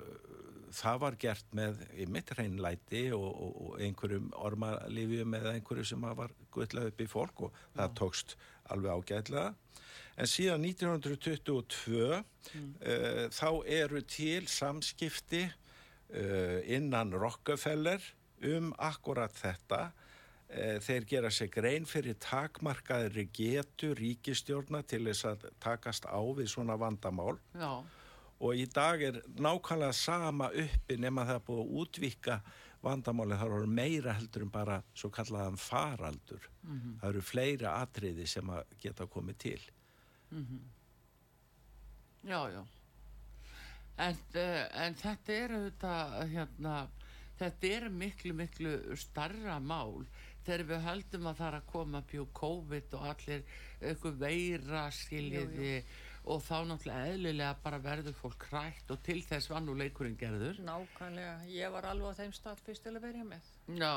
[0.70, 6.30] það var gert með mitt hreinlæti og, og, og einhverjum ormalífjum eða einhverju sem var
[6.54, 7.76] guðlað upp í fólk og Já.
[7.76, 8.36] það tókst
[8.70, 9.54] alveg ágæðlega
[10.16, 12.72] en síðan 1922 mm.
[12.80, 18.02] uh, þá eru til samskipti uh, innan Rockefeller
[18.46, 25.48] um akkurat þetta uh, þeir gera sig grein fyrir takmarkaðri getu ríkistjórna til þess að
[25.62, 27.82] takast á við svona vandamál Já.
[28.40, 32.40] og í dag er nákvæmlega sama uppi nema það búið að útvika
[32.86, 37.00] vandamáli þar voru meira heldur en bara svo kallaðan faraldur mm -hmm.
[37.00, 39.60] það eru fleiri atriði sem að geta komið til
[40.30, 40.60] Mm -hmm.
[42.26, 42.64] Já, já.
[43.96, 46.88] En, uh, en þetta er auðvitað, hérna,
[47.38, 50.06] þetta er miklu, miklu starra mál
[50.46, 53.46] þegar við höldum að það er að koma pjú COVID og allir
[53.80, 55.96] eitthvað veira skiljiði jú, jú.
[56.34, 60.60] og þá náttúrulega eðlilega bara verður fólk krætt og til þess var nú leikurinn gerður.
[60.66, 63.50] Nákvæmlega, ég var alveg á þeim stað fyrst til að verja með.
[63.80, 63.94] Já,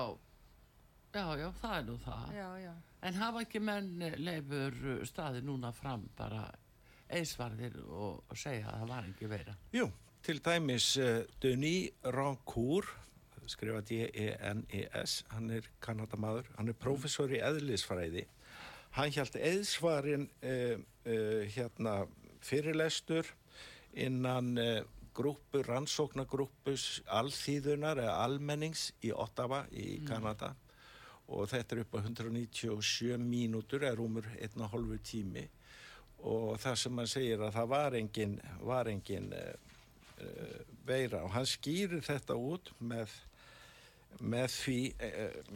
[1.13, 2.32] já, já, það er nú það.
[2.36, 2.74] Já, já.
[3.08, 6.43] En hafa ekki menn leifur staði núna fram bara
[7.10, 9.56] eisvarðir og, og segja að það var ekki vera?
[9.74, 9.88] Jú,
[10.26, 12.91] til dæmis uh, Denis Rancourt,
[13.50, 18.28] skrifa D-E-N-E-S, hann er kannadamadur, hann er professor í eðlisfræði.
[18.93, 22.04] Hann hjælt eðsvarin uh, uh, hérna
[22.45, 23.26] fyrirlestur
[23.98, 24.54] innan
[25.17, 30.06] grúpu, rannsóknagrúpus alþýðunar eða almennings í Ottawa í mm.
[30.08, 30.54] Kanada.
[31.30, 35.46] Mm og þetta er upp á 197 mínútur er umur einn og hálfu tími.
[36.26, 39.76] Og það sem hann segir að það var engin, var engin uh,
[40.26, 41.24] uh, veira.
[41.24, 43.13] Og hann skýrir þetta út með,
[44.20, 45.56] með því uh,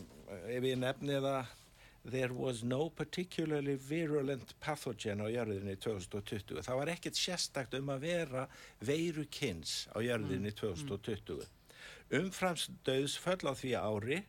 [0.53, 1.59] ef ég nefni það
[2.03, 8.03] there was no particularly virulent pathogen á jörðinni 2020 það var ekkert sérstakt um að
[8.03, 8.43] vera
[8.83, 11.53] veiru kynns á jörðinni 2020 mm.
[12.19, 14.19] umframsdauðsföll á því ári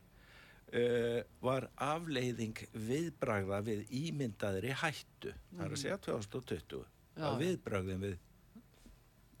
[0.73, 5.33] uh, var afleiðing viðbragða við ímyndaðri hættu.
[5.33, 5.57] Mm.
[5.57, 8.17] það er að segja 2020 já, að viðbragðin við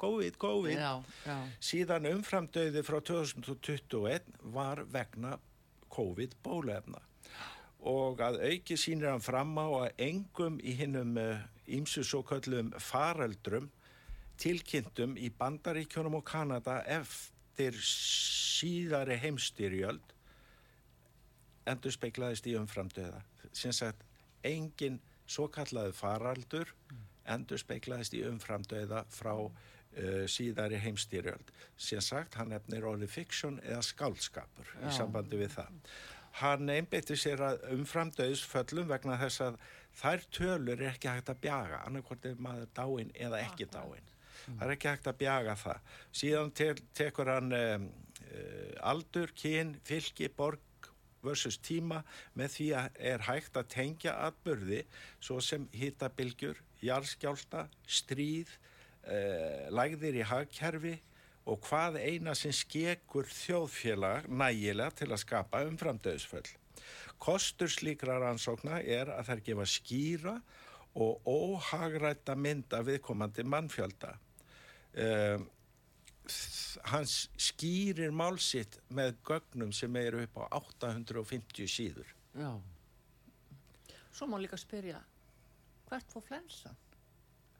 [0.05, 0.75] COVID, COVID.
[0.75, 1.35] Já, já.
[1.63, 5.37] síðan umframdauði frá 2021 var vegna
[5.95, 6.99] COVID bólefna
[7.85, 11.19] og að auki sínir hann fram á að engum í hinnum
[11.69, 13.69] ímsu uh, svo kallum faraldrum
[14.41, 20.14] tilkynntum í Bandaríkjónum og Kanada eftir síðari heimstyrjöld
[21.69, 23.21] endur speiklaðist í umframdöða
[23.55, 24.03] sem sagt
[24.45, 26.73] engin svo kallaðu faraldur
[27.25, 33.81] endur speiklaðist í umframdöða frá uh, síðari heimstýrjöld sem sagt hann efnir orði fiksjón eða
[33.85, 34.83] skálskapur Já.
[34.89, 35.79] í sambandi við það.
[36.35, 39.59] Hann einbeitti sér að umframdöðsföllum vegna þess að
[39.95, 44.57] þær tölur er ekki hægt að bjaga annarkort er maður dáin eða ekki dáin mm.
[44.57, 45.93] það er ekki hægt að bjaga það.
[46.21, 47.87] Síðan te tekur hann um,
[48.25, 50.61] uh, aldur, kyn, fylki, borg
[51.25, 52.01] versus tíma
[52.37, 54.83] með því að er hægt að tengja atbyrði
[55.19, 58.51] svo sem hittabilgjur, jarðskjálta, stríð,
[59.03, 60.95] eh, lægðir í hagkerfi
[61.45, 66.47] og hvað eina sem skekur þjóðfélag nægilega til að skapa umframdöðsföll.
[67.21, 70.35] Kostur slíkra rannsókna er að þær gefa skýra
[70.95, 74.15] og óhagrætta mynda viðkomandi mannfjölda.
[74.95, 75.49] Um,
[76.91, 82.15] hans skýrir málsitt með gögnum sem eru upp á 850 síður.
[82.35, 82.51] Já.
[84.15, 85.01] Svo má líka spyrja
[85.89, 86.75] hvert fór flensan?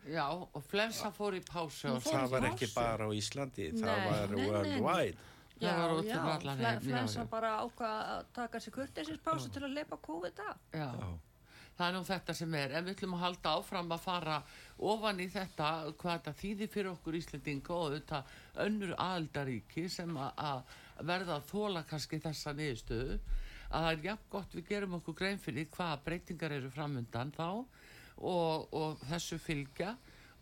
[0.05, 4.03] Já, og flensa fór í pásu og það var ekki bara á Íslandi nei, það
[4.05, 5.71] var worldwide Já,
[6.03, 10.57] já, flensa bara ákvað að taka sér kurtisins pásu til að leipa COVID af.
[10.75, 10.89] Já,
[11.75, 12.73] það er nú þetta sem er.
[12.75, 14.37] En við ætlum að halda áfram að fara
[14.91, 18.21] ofan í þetta hvað þetta þýðir fyrir okkur Íslandinga og þetta
[18.65, 23.19] önnur aðaldaríki sem að verða að þóla kannski þessa niðurstöðu.
[23.65, 27.47] Að það er jafn gott við gerum okkur grein fyrir hvaða breytingar eru framöndan þá
[27.49, 29.95] og, og þessu fylgja.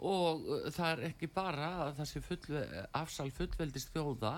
[0.03, 2.61] Og uh, það er ekki bara að þessi full,
[2.99, 4.33] afsal fullveldist þjóða.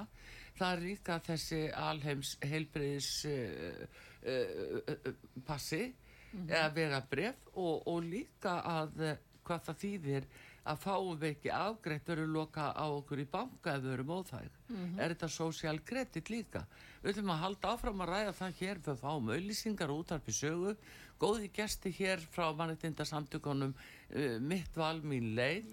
[0.55, 3.85] Það er líka þessi alheims heilbreyðis uh,
[4.31, 5.13] uh, uh,
[5.47, 5.89] passi
[6.35, 6.73] mm -hmm.
[6.73, 10.27] vera bref og, og líka að uh, hvað það þýðir
[10.65, 14.47] að fáum við ekki afgreitt verður loka á okkur í banka ef við verum óþæg
[14.49, 14.99] mm -hmm.
[14.99, 16.65] er þetta social credit líka
[17.03, 20.75] við ætlum að halda áfram að ræða það hér við fáum auðlýsingar út af sögu
[21.19, 25.69] góði gesti hér frá mannettindarsamtökunum uh, mitt val mín leið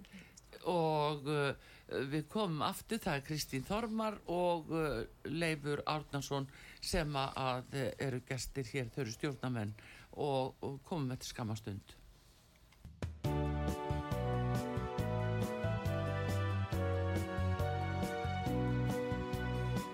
[0.69, 1.55] og uh,
[1.89, 6.47] við komum aftur það er Kristín Þormar og uh, Leifur Árnason
[6.81, 9.75] sem að eru gestir hér þau eru stjórnamenn
[10.13, 11.99] og, og komum með til skamastund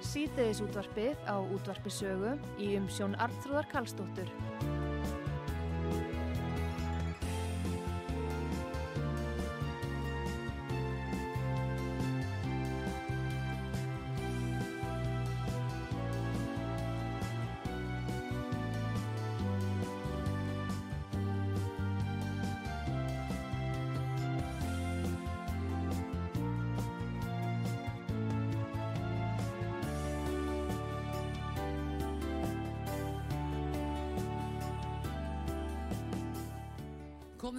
[0.08, 2.32] Síðdeis útvarpið á útvarpisögu
[2.64, 4.30] í umsjón Arnþróðar Kallstóttur.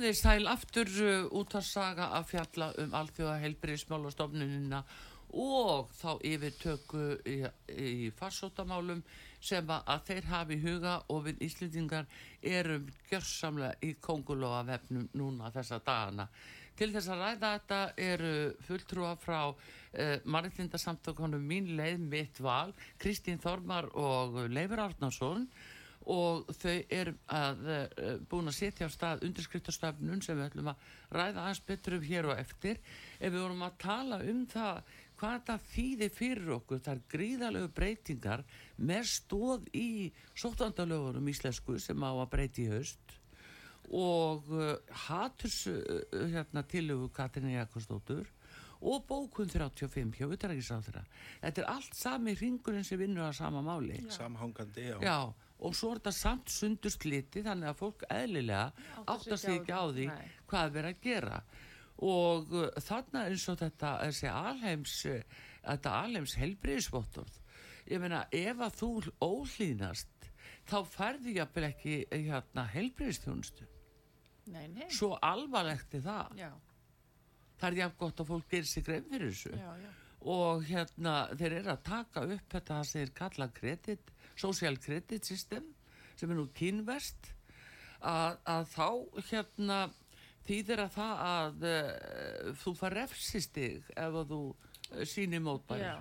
[0.10, 4.80] Komið þið sæl aftur uh, út að saga að fjalla um alþjóða heilbriðismálastofnunina
[5.38, 7.36] og þá yfir tökku í,
[7.70, 9.04] í farsóttamálum
[9.38, 12.10] sem að þeir hafi huga og við Íslendingar
[12.42, 16.26] erum gjörsamlega í kongulóa vefnum núna þessa dagana.
[16.74, 19.42] Til þess að ræða þetta eru fulltrúa frá
[19.94, 25.69] eh, mannitlindasamtökunum mín leið mitt val, Kristín Þormar og Leifur Árnarsson og
[26.10, 31.44] þau eru að uh, búin að setja á stað undirskriftastafnun sem við ætlum að ræða
[31.44, 32.80] aðeins betur um hér og eftir.
[33.20, 34.82] Ef við vorum að tala um það
[35.20, 38.44] hvað það þýðir fyrir okkur það er gríðalegu breytingar
[38.78, 39.90] með stóð í
[40.40, 43.16] sóttandalögunum íslensku sem á að breyti í haust.
[43.90, 44.74] Og uh,
[45.08, 48.26] haturs uh, hérna tilögu Katrin Jakobsdóttur
[48.80, 51.02] og bókun 35 hjá Uttarækisáþra
[51.42, 54.00] þetta er allt sami ringurinn sem vinnur að sama máli.
[54.16, 54.98] Samhangandi, já.
[55.04, 58.70] já og svo er þetta samt sundur sliti þannig að fólk eðlilega
[59.06, 60.08] áttast sig ekki á því.
[60.08, 60.30] nei.
[60.48, 61.42] hvað verður að gera.
[62.10, 67.42] Og uh, þannig eins og þetta þessi alheims uh, þetta alheims helbriðisvottorð
[67.90, 68.92] ég meina ef að þú
[69.26, 70.30] ólínast
[70.70, 73.68] þá færði ég ekki hérna helbriðistjónustu
[74.94, 76.38] svo alvarlegt er það.
[76.40, 76.52] Já.
[77.60, 79.52] það er jáfn gott að fólk gerir sig grein fyrir þessu.
[79.54, 79.90] Já, já.
[80.34, 85.68] og hérna þeir eru að taka upp þetta það segir kalla kredit social credit system
[86.20, 87.34] sem er nú kynvest
[88.00, 88.88] að, að þá
[89.30, 89.80] hérna
[90.48, 95.92] þýðir að það að uh, þú far refsistig ef að þú uh, sýnir mótbæri.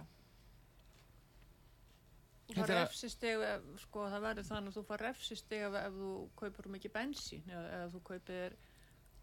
[2.48, 3.44] Þú far refsistig
[3.82, 7.82] sko það verður þannig að þú far refsistig ef, ef þú kaupur mikið bensín eða
[7.82, 8.58] ef þú kaupir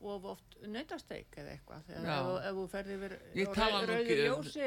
[0.05, 1.87] of oft nautasteik eða eitthvað.
[1.89, 2.07] Ef,
[2.45, 3.15] ef þú ferði yfir
[3.55, 4.65] rauður ljósi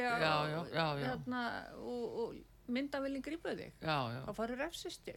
[1.05, 1.43] hérna,
[1.79, 2.39] og, og
[2.73, 4.21] myndavilling grípuð þig já, já.
[4.25, 5.17] og farið refsistig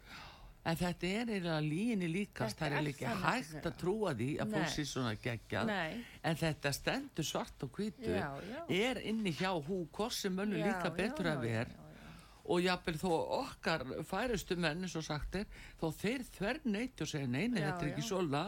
[0.62, 4.70] en þetta er eiginlega líginni líkast það er líka hægt að trúa því að fólk
[4.70, 5.72] sé svona geggjað.
[6.22, 8.14] En þetta stendur svart og hvitu
[8.78, 11.88] er inni hjá hú hvorsi mönnu líka betur að vera
[12.52, 13.12] og jápil þó
[13.42, 17.86] okkar færustu menn eins og sagt er þó þeir þver neitt og segja neina þetta
[17.86, 18.46] er ekki svona.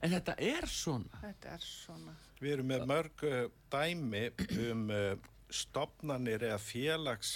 [0.00, 1.20] En þetta er svona.
[1.22, 2.14] Þetta er svona.
[2.40, 3.40] Við erum með mörg uh,
[3.72, 4.22] dæmi
[4.70, 5.10] um uh,
[5.52, 7.34] stopnarnir eða félags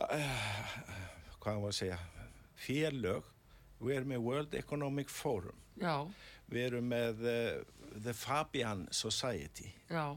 [0.00, 1.98] hvað var að segja
[2.60, 3.28] félög
[3.80, 5.94] við erum með World Economic Forum Já.
[6.50, 7.62] við erum með uh,
[7.96, 10.12] The Fabian Society Já.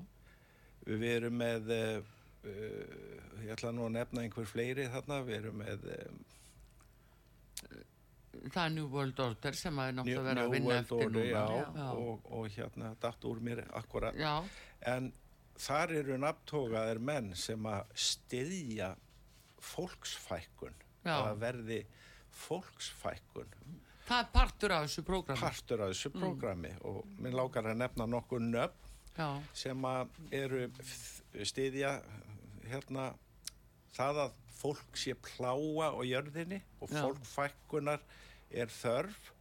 [0.88, 2.12] við erum með uh,
[3.44, 5.90] ég ætla nú að nefna einhver fleiri þarna við erum með
[8.52, 11.44] það er New World Order sem að er náttúrulega vera að vinna eftir núna já,
[11.78, 11.90] já.
[11.94, 14.34] Og, og hérna datt úr mér akkurat já.
[14.92, 15.12] en
[15.64, 18.94] þar eru nafntógaðir menn sem að styðja
[19.64, 20.80] fólksfækkun
[21.14, 21.80] að verði
[22.44, 23.58] fólksfækkun
[24.08, 26.24] það er partur af þessu prógrami partur af þessu mm.
[26.24, 26.82] prógrami mm.
[26.90, 29.30] og minn lákar að nefna nokkur nöfn Já.
[29.54, 30.64] sem að eru
[31.46, 32.00] stiðja
[32.66, 33.12] hérna
[33.94, 38.02] það að fólk sé pláa á jörðinni og fólkfækkunar
[38.54, 39.34] er þörf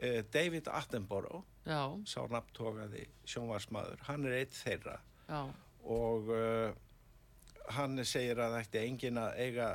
[0.00, 1.92] Eh, David Attenborough, Já.
[2.08, 4.94] sá nafntogaði sjónvarsmaður, hann er eitt þeirra
[5.28, 5.42] Já.
[5.84, 6.70] og uh,
[7.76, 9.70] hann segir að það ætti engin að eiga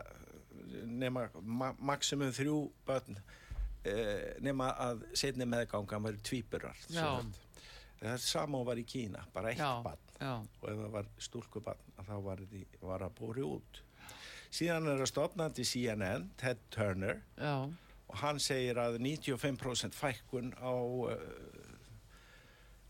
[0.86, 8.80] nema ma maksimum þrjú börn uh, nema að setni meðganga var tvíburar það og var
[8.80, 9.82] í Kína bara eitt Já.
[9.84, 10.02] barn.
[10.62, 13.82] og ef það var stúlkubarn þá var það að bóri út.
[14.56, 17.21] Síðan er það stopnandi CNN Ted Turner.
[17.38, 17.67] Já.
[18.06, 21.17] Og hann segir að 95% fækkun á, uh,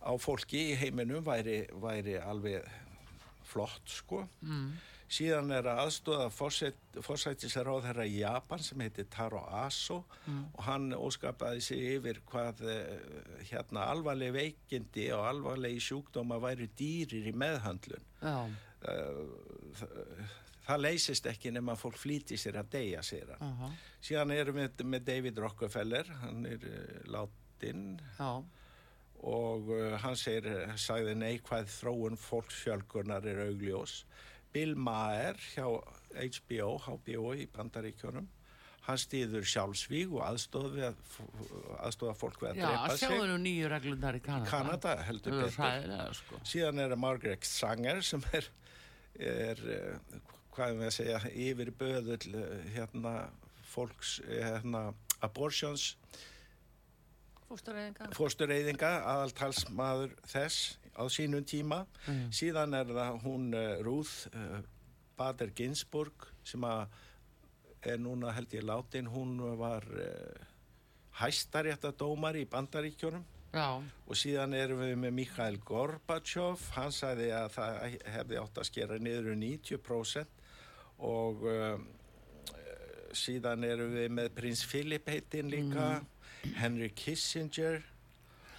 [0.03, 2.67] á fólki í heiminum væri, væri alveg
[3.55, 4.25] flott sko.
[4.43, 4.75] Mm.
[5.15, 6.29] Síðan er að aðstóða
[7.05, 10.39] fórsættisar á þeirra í Japan sem heitir Taro Aso mm.
[10.55, 12.79] og hann óskapaði sig yfir hvað uh,
[13.51, 18.09] hérna alvarleg veikindi og alvarlegi sjúkdóma væri dýrir í meðhandlun.
[18.23, 18.39] Já.
[18.85, 20.33] Uh,
[20.65, 23.71] það leysist ekki nema fólk flíti sér að deyja sér uh -huh.
[24.01, 28.41] síðan erum við með David Rockefeller hann er uh, látin uh.
[29.25, 29.69] Og
[30.03, 34.03] hann segir, sagði neikvæð þróun fólksfjölgunar er augljós.
[34.53, 35.65] Bill Maher hjá
[36.15, 38.27] HBO, HBO í Bandaríkjónum
[38.85, 40.91] hann stýður sjálfsvíg og aðstofa
[41.85, 43.07] aðstofa fólk við að Já, drepa sig.
[43.07, 44.51] Já, við nú nýju reglundar í Kanada.
[44.51, 46.13] Kanada heldur betur.
[46.19, 46.41] sko.
[46.45, 48.49] síðan er það Margaret Sanger sem er,
[49.31, 49.63] er
[50.55, 53.15] hvað við að segja, yfir böðull eh, hérna
[53.73, 54.85] fólks, eh, hérna
[55.25, 55.95] abortions
[58.15, 58.91] fóstureyðinga.
[59.13, 61.83] Aðaltalsmaður þess á sínum tíma.
[62.07, 62.31] Mm.
[62.33, 64.59] síðan er það hún uh, Ruth uh,
[65.17, 66.87] Bader Ginsburg sem að
[67.85, 69.09] er núna held ég látin.
[69.11, 70.45] Hún var uh,
[71.21, 73.23] hæstaréttadómar í bandaríkjónum
[73.55, 73.79] Já.
[73.79, 76.63] og síðan erum við með Mikhail Gorbachev.
[76.75, 80.41] Hann sagði að það hefði átt að skera niður 90%
[81.05, 81.85] og um,
[83.15, 85.87] síðan eru við með prins Philip heitinn líka.
[85.99, 86.11] Mm.
[86.55, 87.83] Henry Kissinger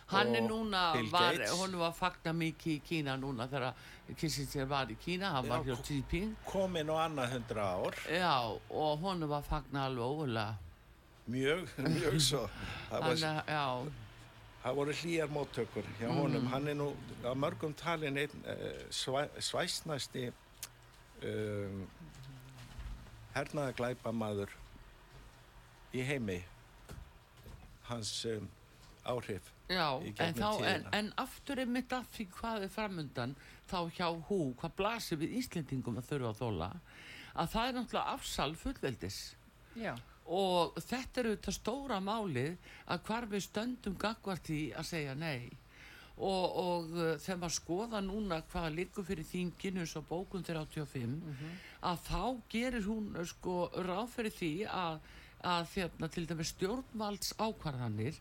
[0.07, 3.75] hann er núna var, hún var fagna mikið í Kína núna þegar
[4.17, 5.33] Kissinger var í Kína.
[5.35, 6.37] Hann var hjá Xi Jinping.
[6.47, 7.99] komin á annað hundra ár.
[8.07, 8.35] Já
[8.71, 10.55] og hún var fagna alveg ógulega
[11.27, 12.43] mjög, mjög svo.
[12.91, 13.93] Það var,
[14.63, 16.19] það voru hlýjar móttökur hjá mm.
[16.21, 16.47] honum.
[16.53, 16.93] Hann er nú
[17.27, 20.29] á mörgum talin einn uh, svæ, svæsnæsti
[21.27, 21.87] um
[23.37, 24.53] hernaða glæpa maður
[25.97, 26.39] í heimi
[27.91, 28.49] hans um,
[29.07, 33.35] áhrif Já, en, þá, en, en aftur er mitt af því hvað er framundan
[33.67, 36.71] þá hjá hú, hvað blasir við Íslendingum að þurfa að þóla
[37.37, 39.21] að það er náttúrulega afsal fullveldis
[39.77, 39.93] Já.
[40.25, 45.51] og þetta eru þetta stóra málið að hvar við stöndum gagvart í að segja nei
[46.17, 51.21] og, og uh, þegar maður skoða núna hvaða likur fyrir þinginu svo bókun 35 mm
[51.21, 51.59] -hmm.
[51.91, 55.01] að þá gerir hún uh, sko ráð fyrir því að
[55.45, 58.17] að þérna til dæmis stjórnvalds ákvarðanir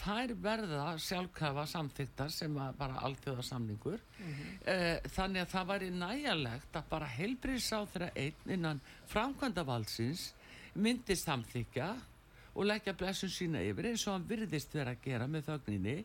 [0.00, 4.52] þær verða sjálfkafa samþyktar sem bara alltjóða samningur mm -hmm.
[4.64, 10.34] e, þannig að það væri næjalegt að bara heilbriðs á þeirra einn innan framkvæmda valdsins
[10.74, 11.96] myndi samþykja
[12.54, 16.04] og leggja blessun sína yfir eins og hann virðist vera að gera með þögninni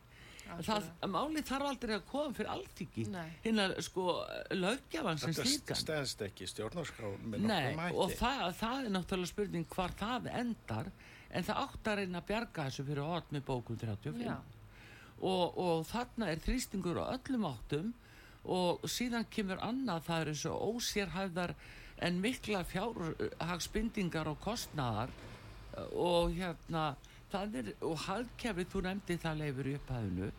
[0.66, 3.06] það, málið þarf aldrei að koma fyrir alltíki
[3.46, 4.06] hinn að sko
[4.54, 5.62] löggjafann sem slíkan.
[5.62, 10.30] þetta stæðst ekki stjórnarskráð með nokkuð mæti og það, það er náttúrulega spurning hvar það
[10.34, 10.92] endar
[11.36, 14.36] en það átt að reyna að bjarga þessu fyrir hort með bókum 35
[15.26, 17.94] og, og þarna er þrýstingur á öllum áttum
[18.46, 21.56] og síðan kemur annað það eru svo ósérhæfðar
[22.04, 25.14] en mikla fjárhagsbindingar og kostnaðar.
[25.96, 26.96] Og hérna
[27.36, 30.34] það er, og haldkjafið, þú nefndi það leifur í upphæðinu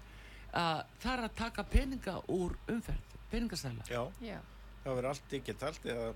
[0.56, 4.38] að það er að taka peninga úr umferð, peningastæla Já, Já.
[4.85, 6.12] það verður allt digitalt eða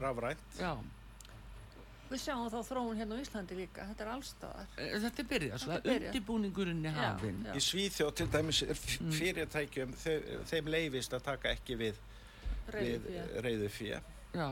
[0.00, 0.72] rafrænt Já
[2.06, 4.66] Við sjáum þá þróun hérna á Íslandi líka, þetta er allstaðar.
[4.78, 7.40] Eh, þetta er byrjað, svo að undibúningurinn er hafinn.
[7.50, 9.14] Í Svíþjóð til dæmis er mm.
[9.16, 11.98] fyrirtækjum, þeim, þeim leifist að taka ekki við
[12.70, 14.06] reyðu fyrir.
[14.36, 14.46] Já,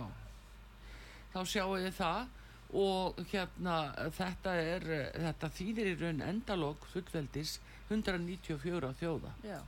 [1.31, 2.35] þá sjáum við það
[2.75, 3.77] og hérna
[4.17, 7.59] þetta er þetta þýðir í raun endalók fullveldis
[7.91, 9.35] 194 þjóða.
[9.45, 9.61] Já.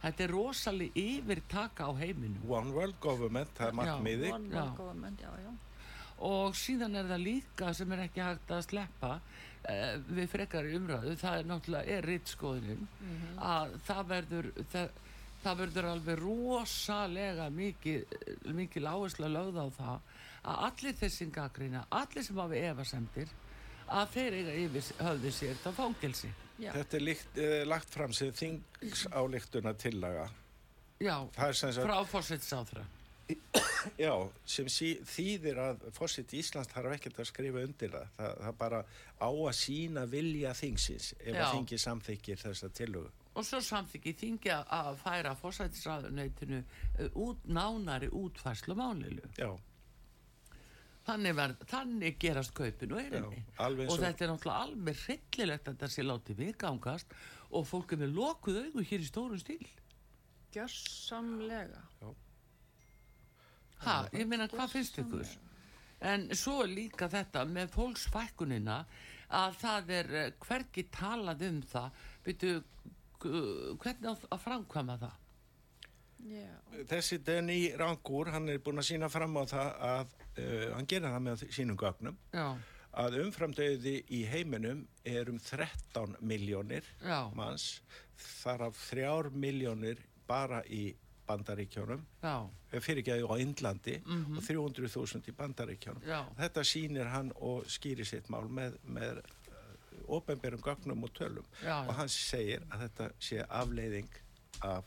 [0.00, 4.78] þetta er rosalega yfir taka á heiminu One World Government, það er markmiði One World
[4.78, 5.50] Government, já, já.
[6.20, 9.12] Og síðan er það líka sem er ekki hægt að sleppa
[9.68, 13.38] eh, við frekar umræðu, það er náttúrulega er rittskoðunum mm -hmm.
[13.52, 14.90] að það verður það,
[15.44, 18.18] það verður alveg rosalega mikið
[18.60, 20.00] mikið lágusla lögð á það
[20.44, 23.28] að allir þessi gaggrína, allir sem hafi efasemtir
[23.90, 26.30] að þeir eiga yfir höfðu sér þetta fóngelsi
[26.60, 26.72] Já.
[26.76, 30.28] Þetta er líkt, eh, lagt fram sem þingsáleiktuna tillaga
[31.00, 32.84] Já, frá fórsetsáþra
[33.98, 34.12] Já,
[34.44, 38.08] sem sí, þýðir að fósitt í Íslands þarf ekkert að skrifa undir það.
[38.16, 38.80] Það, það bara
[39.22, 41.38] á að sína vilja þingsins ef Já.
[41.44, 43.10] að þingi samþykir þessa tillögu.
[43.38, 46.58] og svo samþykki þingi að- færa fórsættisraðuneytinu
[47.14, 49.22] út nánari útfærslu málilu.
[49.38, 49.54] Já,
[51.10, 53.42] Þannig, verð, þannig gerast kaupin og erinni.
[53.90, 57.14] Og þetta er náttúrulega alveg hryllilegt að þetta sé látið viðgangast
[57.50, 59.64] og fólk er með lokuð augu hér í stórum stíl.
[60.54, 61.82] Gjörsamlega.
[63.84, 65.24] Ha, ég meina, hvað finnst ykkur?
[66.10, 68.78] En svo líka þetta með fólksfækkunina
[69.40, 71.98] að það er eh, hvergi talað um það.
[73.20, 75.16] Gu- hvernig að framkvæma það?
[76.28, 76.48] Já.
[76.90, 81.08] þessi Denny Rangur, hann er búin að sína fram á það að uh, hann gerir
[81.14, 82.18] það með sínum gögnum.
[82.34, 82.46] Já,
[83.00, 87.82] að umframdauði í heiminum er um 13 miljónir já, manns,
[88.42, 90.96] þar af 3 miljónir bara í
[91.30, 92.34] bandaríkjónum, já,
[92.82, 96.02] fyrirgeðu á Indlandi og 300.000 í bandaríkjónum.
[96.02, 96.32] Mhm.
[96.40, 99.20] Þetta sýnir hann og skýrir sitt mál með, með
[100.10, 101.46] ofenbærum gögnum og tölum.
[101.86, 104.10] Og hann segir að þetta sé afleiðing
[104.66, 104.84] af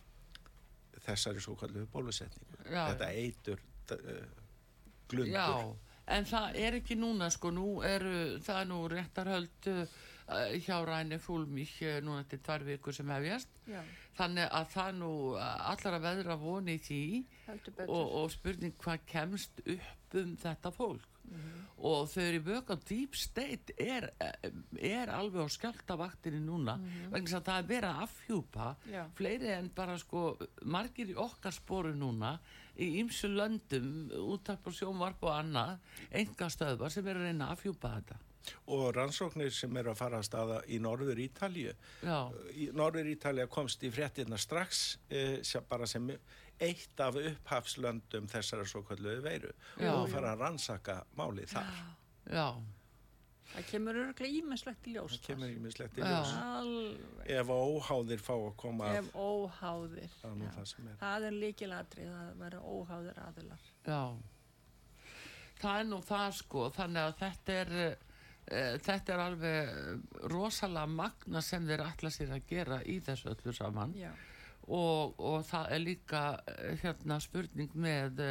[1.06, 2.64] þessari svo kallu bólusetningu.
[2.68, 3.64] Já, þetta eitur
[3.98, 4.24] uh,
[5.12, 5.34] glundur.
[5.34, 5.76] já.
[6.14, 10.02] En það er ekki núna, sko, nú eru, það er nú réttarhöld uh,
[10.66, 13.54] hjá Ræni Fúlmík uh, núna til tvær vikur sem hefjast.
[13.72, 13.80] Já,
[14.18, 17.04] Þannig að það er nú allar að veðra voni í því
[17.88, 21.13] og, og spurning hvað kemst upp um þetta fólk
[21.84, 24.06] og þau eru í vök á deep state er,
[24.80, 26.78] er alveg á skjáltavaktinni núna.
[27.12, 29.02] Vegna þess að það er verið að afhjúpa Já.
[29.18, 30.22] fleiri en bara sko
[30.64, 32.38] margir í okkar sporu núna
[32.80, 33.90] í ýmsu löndum
[34.32, 35.76] úttarp og sjónvarp og annað
[36.24, 38.20] enga stöðvar sem eru að reyna að afhjúpa þetta.
[38.76, 41.72] Og rannsóknir sem eru að fara að staða í Norður Ítalíu.
[42.04, 42.18] já,
[42.60, 46.10] Í Norður Ítalía komst í fréttina strax eh, sem bara sem
[46.62, 49.92] eitt af upphafslöndum þessara svo kallu veiru Já.
[49.94, 51.74] og fara að rannsaka málið þar.
[52.32, 52.48] já,
[53.54, 55.12] Það kemur örglega ímesslegt í ljós.
[55.20, 56.30] Það kemur ímislegt í ljós.
[56.42, 57.02] Alveg.
[57.30, 60.10] Ef óháðir fá að koma að, Ef óháðir.
[60.22, 60.52] það er nú Já.
[60.56, 60.96] það sem er.
[61.02, 63.68] Það er líkilatrið að vera óháðir aðilar.
[63.86, 64.02] Já,
[65.62, 70.90] það er nú það sko, þannig að þetta er, uh, þetta er alveg eh, rosalega
[70.92, 74.10] magna sem þeir ætla sér að gera í þessu öllu saman Já.
[74.68, 78.24] Og, og það er líka eh, hérna spurning með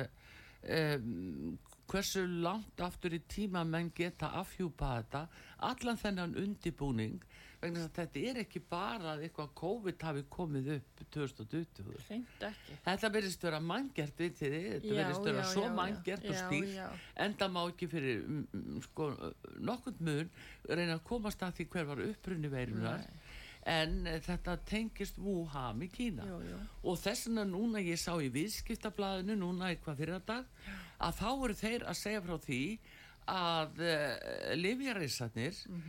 [0.62, 1.58] um,
[1.92, 5.26] hversu langt aftur í tíma menn geta afhjúpa þetta,
[5.68, 7.18] allan þennan undibúning,
[7.60, 11.90] vegna þess að þetta er ekki bara að eitthvað COVID hafi komið upp 2020.
[12.08, 12.78] Hreint ekki.
[12.86, 16.34] Þetta verðist vera manngert við þið, þetta Já, verðist vera já, svo já, manngert og
[16.38, 16.88] Já, stíl já.
[17.26, 19.10] enda má ekki fyrir mm, mm, sko,
[19.68, 20.32] nokkund mun
[20.72, 23.21] reyna að komast að því hver var upprunni veirunar Nei.
[23.68, 26.58] En eh, þetta tengist Wuhan í Kína Jú, jú.
[26.90, 30.44] og þess vegna núna ég sá í viðskiptablaðinu núna eitthvað fyrir dag
[31.02, 32.62] að þá eru þeir að segja frá því
[33.32, 35.82] að uh, livjareysarnir mm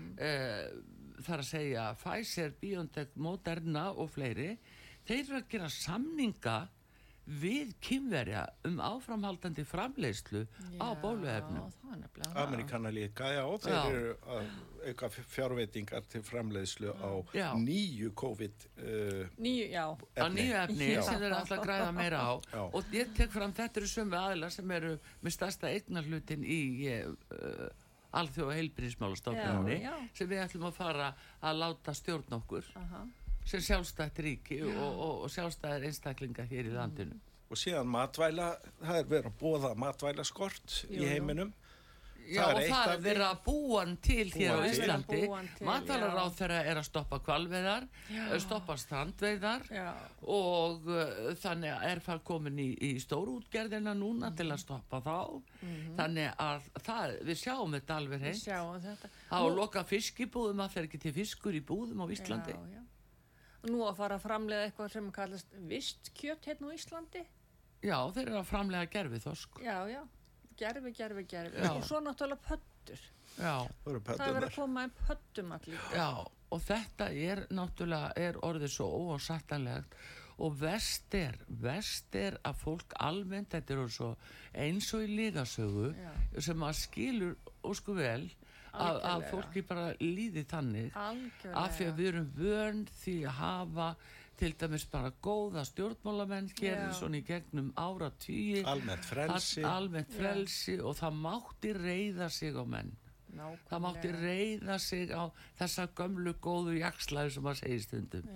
[1.24, 4.57] þar að segja Pfizer, BioNTech, Moderna og fleiri
[5.07, 6.55] þeir eru að gera samninga
[7.26, 10.41] við kynverja um áframhaldandi framleiðslu
[10.76, 12.28] á bóluefnum er.
[12.36, 13.84] Amerikana líka, já, þeir Já.
[13.93, 14.49] eru að
[14.89, 17.47] auka fjárveitingar til framleiðslu á Já.
[17.55, 19.86] nýju COVID uh, Nýju, já.
[20.19, 21.01] á nýju efni Já.
[21.07, 22.61] sem þeir eru alltaf að græða meira á Já.
[22.67, 24.93] og ég tek fram þetta eru sömu aðilar sem eru
[25.24, 26.61] með stærsta eignarhlutin í
[26.91, 27.69] uh,
[28.19, 30.07] alþjóða heilbyrðismálastofnunni Já, já.
[30.13, 33.05] sem við ætlum að fara að láta stjórn okkur Aha.
[33.45, 37.19] Sem sjálfstætt ríki og, og, og sjálfstæðir einstaklinga hér í landinu
[37.53, 41.51] og síðan matvæla, það er verið að bóða matvæla skort Jú, í heiminum.
[42.23, 44.69] Já, er og það er verið að búa hann til hér á til.
[44.71, 46.35] Íslandi til, já.
[46.39, 47.85] þeirra er að stoppa kvalveðar
[48.39, 49.89] stoppa strandveiðar Já.
[50.23, 54.55] og uh, þannig er það komin í, í stórútgerðina núna til Mhm.
[54.55, 55.19] að stoppa þá
[55.99, 59.11] þannig að það, við sjáum þetta alveg Við hreint sjáum þetta.
[59.29, 62.63] það á að loka fiskibúðum að þeir ekki til fiskur í búðum á Íslandi Já,
[62.71, 62.82] já.
[63.70, 67.22] Nú að fara að framlega eitthvað sem kallast vistkjöt hérna á Íslandi.
[67.84, 70.01] já, þeir eru að framlega gerfi þosk Já, já.
[70.57, 71.57] Gerfi, gerfi, gerfi.
[71.64, 71.72] Já.
[71.74, 72.99] Og svo náttúrulega pöttur.
[73.39, 75.80] já, Það eru Það er verið að koma einn pöttum allir.
[75.95, 76.09] já,
[76.53, 79.95] og þetta er náttúrulega er orðið svo óásættanlegt
[80.43, 84.16] og verst er verst er að fólk almennt þetta er svo
[84.53, 86.11] eins og í lígasögu Já.
[86.41, 88.30] sem að skilur ósku vel
[88.74, 90.91] að, að fólki bara líði þannig.
[90.97, 91.55] Algjörlega.
[91.63, 93.88] af því að við erum vörn því að hafa
[94.39, 96.76] til dæmis bara góða stjórnmálamenn Já.
[96.97, 99.61] svona í gegnum ára tíu Almennt frelsi.
[99.63, 102.91] almennt frelsi og það mátti reyða sig á menn.
[103.34, 103.69] Nákvæmlega.
[103.69, 105.24] það mátti reyða sig á
[105.57, 108.28] þessa gömlu góðu jakslæðu sem að segja stundum.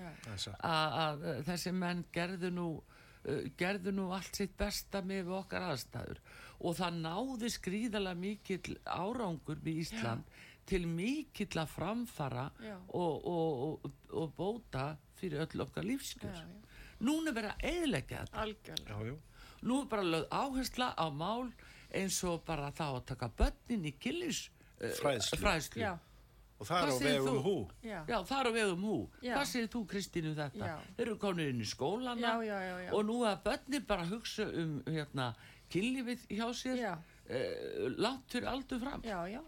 [0.61, 6.21] Að, að þessi menn gerðu nú uh, gerðu nú allt sitt besta með okkar aðstæður
[6.59, 10.45] og það náði skrýðalega mikill árangur við Ísland Já.
[10.67, 12.47] til mikill að framfara
[12.87, 16.41] og, og, og, og bóta fyrir öll okkar lífskjör.
[17.05, 18.43] Núna verða eðlegja þetta.
[18.43, 19.17] Algjörlega.
[19.67, 21.51] Nú er bara lögð áhersla á mál
[21.95, 24.47] eins og bara þá að taka börnin í killis
[24.81, 25.39] uh, fræðslu.
[25.41, 25.81] fræðslu.
[25.81, 25.93] Já.
[26.57, 27.55] Og það er á vegum hú.
[27.85, 27.99] Já.
[28.09, 28.95] já, það er á vegum hú.
[29.21, 29.33] Já.
[29.35, 30.69] Hvað segir þú Kristínu um þetta?
[30.71, 30.77] Já.
[30.97, 32.55] Þeir eru komin inn í skólana já,
[32.97, 35.27] og nú að börnin bara hugsa um hérna,
[35.73, 36.97] killifið hjá sér uh,
[37.97, 39.05] langt fyrir aldur fram.
[39.05, 39.41] Já, já.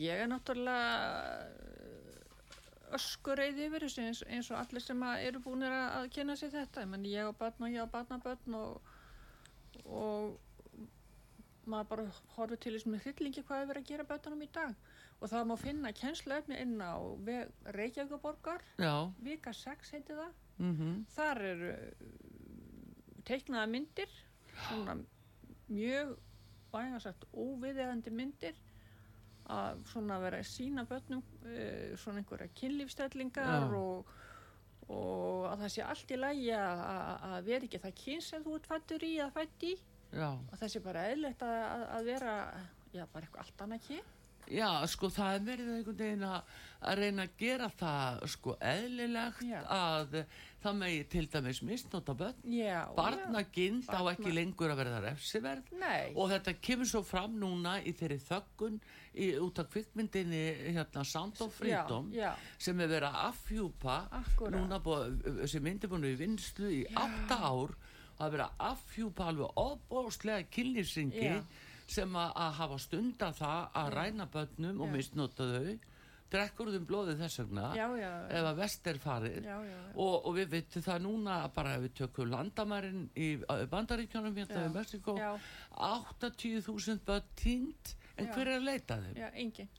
[0.00, 1.48] Ég er náttúrulega
[2.96, 6.86] öskureið yfir þessu eins, eins og allir sem eru búin að kynna sér þetta.
[6.86, 8.94] Ég, ég á barn og ég á barnabörn og,
[9.84, 10.38] og
[11.70, 12.06] maður bara
[12.36, 14.72] horfið til þessum hryllingi hvað er verið að gera börnunum í dag
[15.20, 16.96] og það má finna kjenslefni inn á
[17.76, 18.64] Reykjavíkuborgar
[19.24, 20.96] Vika 6 heiti það mm -hmm.
[21.16, 21.72] þar eru
[23.28, 24.10] teiknaða myndir
[24.68, 24.96] svona
[25.70, 26.16] mjög
[26.70, 28.58] vægarsagt óviðeðandi myndir
[29.50, 34.10] að svona vera að sína börnum uh, svona einhverja kynlífstellingar og,
[34.86, 38.70] og að það sé allt í lægi að vera ekki það kyn sem þú ert
[38.70, 39.74] fættur í að fætt í.
[40.10, 40.30] Já.
[40.34, 42.32] og það sé bara eðlert að, að vera
[42.90, 44.08] já, bara eitthvað allt annað kyn
[44.50, 49.58] Já, sko, það er verið einhvern veginn að reyna að gera það, sko, eðlilegt já.
[49.68, 50.16] að
[50.62, 52.40] það megi til dæmis misnóta börn.
[52.54, 52.78] Já.
[52.96, 55.70] Barnagind á ekki lengur að verða refsiverð.
[55.80, 56.10] Nei.
[56.16, 58.80] Og þetta kemur svo fram núna í þeirri þöggun
[59.14, 64.56] í, út af kvittmyndinni, hérna, Sound of Freedom, já, sem er verið að affjúpa, Akkurat.
[64.56, 67.74] núna búið, sem myndi búin í vinslu í átta ár,
[68.20, 71.34] og að vera að affjúpa alveg óbóstlega kynlýfsingi
[71.90, 75.78] sem að hafa stunda það að ræna börnum og misnota þau
[76.30, 78.12] drekkur þeim blóðið þess vegna já, já, já.
[78.38, 79.48] ef að vest er farið.
[79.94, 83.28] Og, og við veitum það núna bara ef við tökum landamærin í
[83.72, 89.18] bandaríkjónum hérna í Mexiko 80.000 börn tínt en hver er að leita þeim?
[89.18, 89.70] Já, engin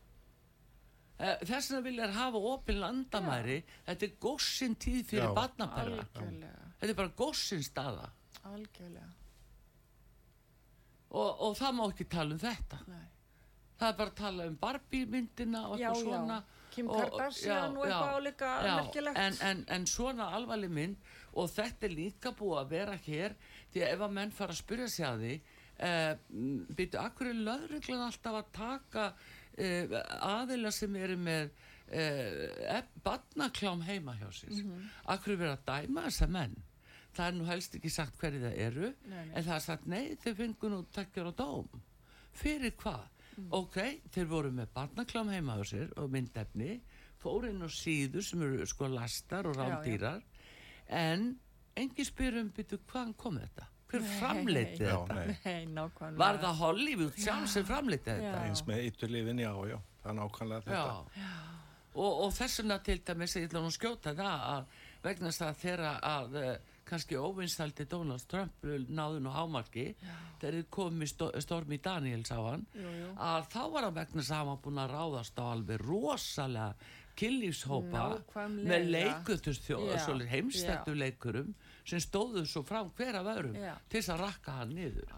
[1.22, 3.62] eh, Þess vegna vilja hafa opin landamæri.
[3.88, 8.12] Þetta er góðsinn tíð fyrir barnapæra þetta er bara góðsinn staða.
[8.50, 9.21] Algjörlega
[11.12, 12.82] og, og það má ekki tala um þetta.
[12.88, 13.06] Nei.
[13.82, 16.42] það er bara að tala um Barbie myndina og eitthvað svona.
[16.72, 19.18] Kim Kardashian og eitthvað álíka merkilegt.
[19.20, 23.36] en, en, en svona alvarleg mynd og þetta er líka búið að vera hér
[23.74, 25.34] því að ef að menn fara að spyrja sig að því
[25.90, 26.14] eh,
[26.78, 29.06] byrju, akkur er löðruglan alltaf að taka
[29.58, 29.98] eh,
[30.30, 31.52] aðila sem eru með
[31.92, 34.56] eh, badnaklám heima hjá sér?
[34.56, 34.92] Mm -hmm.
[35.16, 36.56] akkur er verið að dæma þessa menn
[37.16, 39.34] það er nú helst ekki sagt hverju það eru nei, nei.
[39.36, 41.68] en það er sagt nei þeir fengur nú takkjar á dóm
[42.38, 43.08] fyrir hvað?
[43.32, 43.48] Mm.
[43.56, 43.78] ok,
[44.12, 46.80] þeir voru með barnaklám heima á sér og myndefni
[47.22, 50.24] fór inn á síður sem eru sko lastar og rándýrar
[50.88, 51.30] en
[51.80, 53.68] engi spyrum byrju hvaðan kom þetta?
[53.92, 55.16] hver framleiti þetta?
[55.46, 58.44] Nei, var það Hollywood sjálf sem framleiti þetta?
[58.48, 61.32] eins með ytturlifin, já, já það er nákvæmlega þetta
[61.92, 65.60] og, og þessuna til dæmis ég ætla nú að skjóta það að vegna þess að
[65.66, 66.38] þeirra að
[66.92, 69.88] kannski óvinstaldi Donald Trump náðun og hámarki
[70.42, 71.14] þegar þið komið
[71.46, 73.12] Stormi Daniels á hann jú, jú.
[73.16, 76.98] að þá var hann vegna þess að hann var búin að ráðast á alveg rosalega
[77.22, 78.06] killífshópa
[78.56, 79.68] með leikutust
[80.32, 81.52] heimstættu leikurum
[81.88, 83.74] sem stóðu svo fram hver af öðrum Já.
[83.90, 85.14] til þess að rakka hann niður.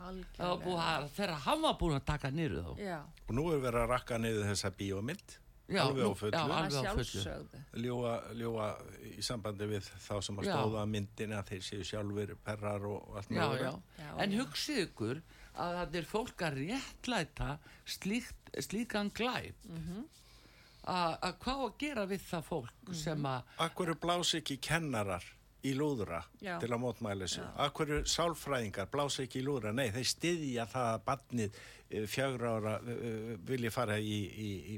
[1.13, 2.83] Þegar hann var búin að taka niður þá.
[2.83, 2.99] Já.
[3.27, 5.37] og nú er verið að rakka niður þessa bíómynd
[5.73, 7.61] Já, alveg á fullu, já, alveg á fullu.
[7.83, 8.67] Ljúa, ljúa
[9.09, 13.67] í sambandi við þá sem að stóða myndina þeir séu sjálfur perrar og allt mjög
[14.23, 15.21] en hugsið ykkur
[15.53, 17.51] að það er fólk að réttlæta
[17.85, 19.55] slíkt, slíkan glæp.
[19.69, 20.03] Mm -hmm.
[20.83, 23.03] að hvað að gera við það fólk mm -hmm.
[23.03, 25.23] sem að Akkur blás ekki kennarar
[25.63, 26.57] í lúðra Já.
[26.59, 27.45] til að mótmæla þessu?
[27.63, 29.71] Akkur sálfræðingar blás ekki í lúðra?
[29.75, 31.59] Nei, þeir styðja það að barnið
[32.09, 34.75] fjögur ára uh, vilja fara í, í, í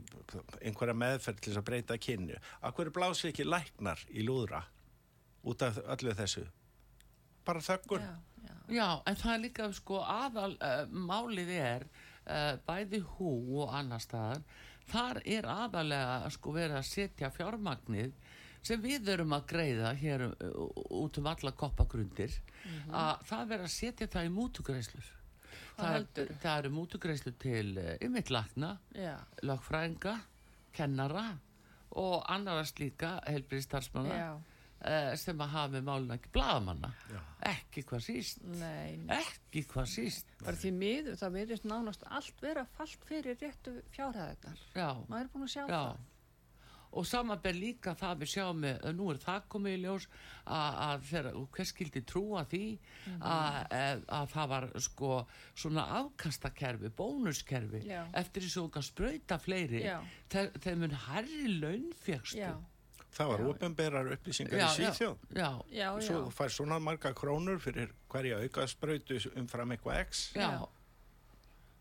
[0.61, 4.63] einhverja meðferð til að breyta kynnu Akkur blás ekki læknar í lúðra
[5.45, 6.45] út af öllu þessu?
[7.45, 8.13] Bara þöggur já,
[8.47, 8.55] já.
[8.74, 14.03] já, en það er líka sko aðal uh, málið er uh, bæði hú og annar
[14.03, 14.41] staðar
[14.89, 18.13] þar er aðalega sko verið að setja fjármagnið
[18.66, 22.34] sem við erum að greiða hér út um alla koppagrundir.
[22.66, 22.93] Mm -hmm.
[22.97, 25.11] að það verður að setja það í mútugreislur
[25.78, 26.07] það,
[26.41, 28.76] það eru mútugreislu til ymittlakna
[29.45, 30.17] lagfrænga,
[30.76, 31.28] kennara
[31.95, 36.91] og annara slíka helbriðstarfsmanna uh, sem að hafa með málun ekki bladamanna
[37.45, 38.41] ekki hvað síst.
[38.43, 39.19] Nei, nei.
[39.19, 40.34] ekki hvað síst.
[40.41, 44.67] Bara því miður það verðist nánast allt vera fallt fyrir réttu fjárhæðarnar
[45.07, 45.78] maður er búin að sjá Já.
[45.78, 46.03] það
[46.96, 50.08] og samanber líka það við sjáum með, nú er það komið í ljós
[50.46, 51.10] að,
[51.56, 53.26] hver skildi trúa því mm -hmm.
[53.32, 55.10] að, að það var sko
[55.56, 58.06] svona afkastakerfi, bónuskerfi Já.
[58.14, 60.00] eftir því svo að spröyta fleiri Já.
[60.30, 62.56] þeir, mun herri launfjörstu Já,
[63.16, 63.48] Það var Já.
[63.50, 65.18] ofinberar upplýsingar Já, í síðjóð.
[65.36, 66.02] já, já, já.
[66.02, 70.34] Svo fær svona marga krónur fyrir hverja auka sprautu umfram eitthvað x.
[70.36, 70.68] já.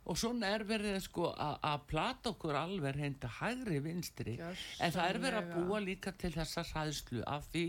[0.06, 4.34] Og svona er verið sko að plata okkur alveg reynda hægri vinstri.
[4.80, 7.62] En það er verið að búa líka til þessa hræðslu af því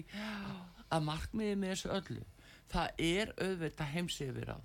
[0.92, 2.24] að markmiði með þessu öllu
[2.76, 4.58] það er auðvitað heimsifir á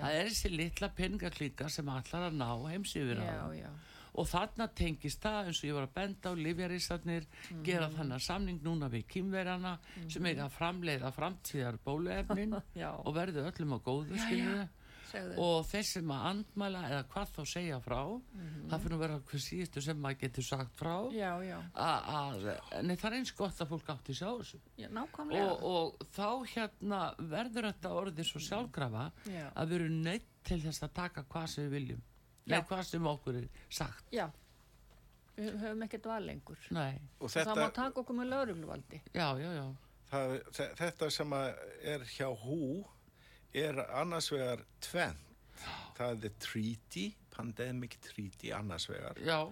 [0.00, 3.46] það er þessi litla peningaklíka sem allar að ná heimsifir á
[4.12, 7.62] og þarna tengist það eins og ég var að benda á livjarísarnir Mhm.
[7.64, 12.56] gera þannig samning núna við kýmverjana sem eiga að framleiða framtíðar bóluefnin
[13.06, 14.68] og verðu öllum á góðu skilju
[15.12, 15.34] Segðu.
[15.38, 18.00] og þeir sem að andmæla eða hvað þá segja frá
[18.70, 22.86] það fyrir að vera hver síðustu sem maður getur sagt frá Mhm.
[22.86, 25.50] Nei, það er eins gott að fólk átti sig á þessu Já, nákvæmlega.
[25.52, 25.62] og,
[26.00, 29.50] og þá hérna verður þetta orðið svo sjálfgrafa Já.
[29.54, 32.02] að við erum neitt til þess að taka hvað sem við viljum
[32.46, 32.60] Já.
[32.62, 34.30] hvað sem okkur er sagt Já.
[35.36, 36.58] Við höfum ekkert val lengur.
[36.70, 39.00] nei, Og Það má þetta, taka okkur með laurugluvaldi.
[39.14, 39.66] já, já, já
[40.12, 41.54] það, þe- þetta sem að
[41.84, 42.84] er hjá hú
[43.54, 45.18] er annars vegar tvenn.
[45.96, 49.18] Það er treaty, pandemic treaty annars vegar.
[49.22, 49.44] Já,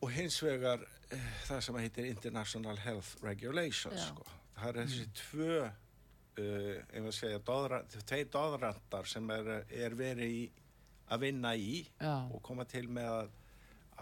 [0.00, 4.26] og hins vegar eh, það sem heitir International Health Regulations sko.
[4.58, 7.40] það er þessi tvö uh, ef að segja
[8.04, 10.44] tvei doðrandar sem er, er verið í,
[11.14, 13.32] að vinna í já, og koma til með að,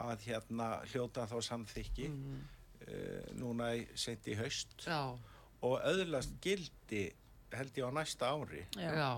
[0.07, 2.43] að hérna hljóta þá samþykki mm,
[2.89, 4.77] uh, núna í, sent í haust.
[4.85, 5.17] Já,
[5.65, 7.07] og öðlast gildi
[7.55, 8.91] held ég á næsta ári Já.
[8.91, 9.11] já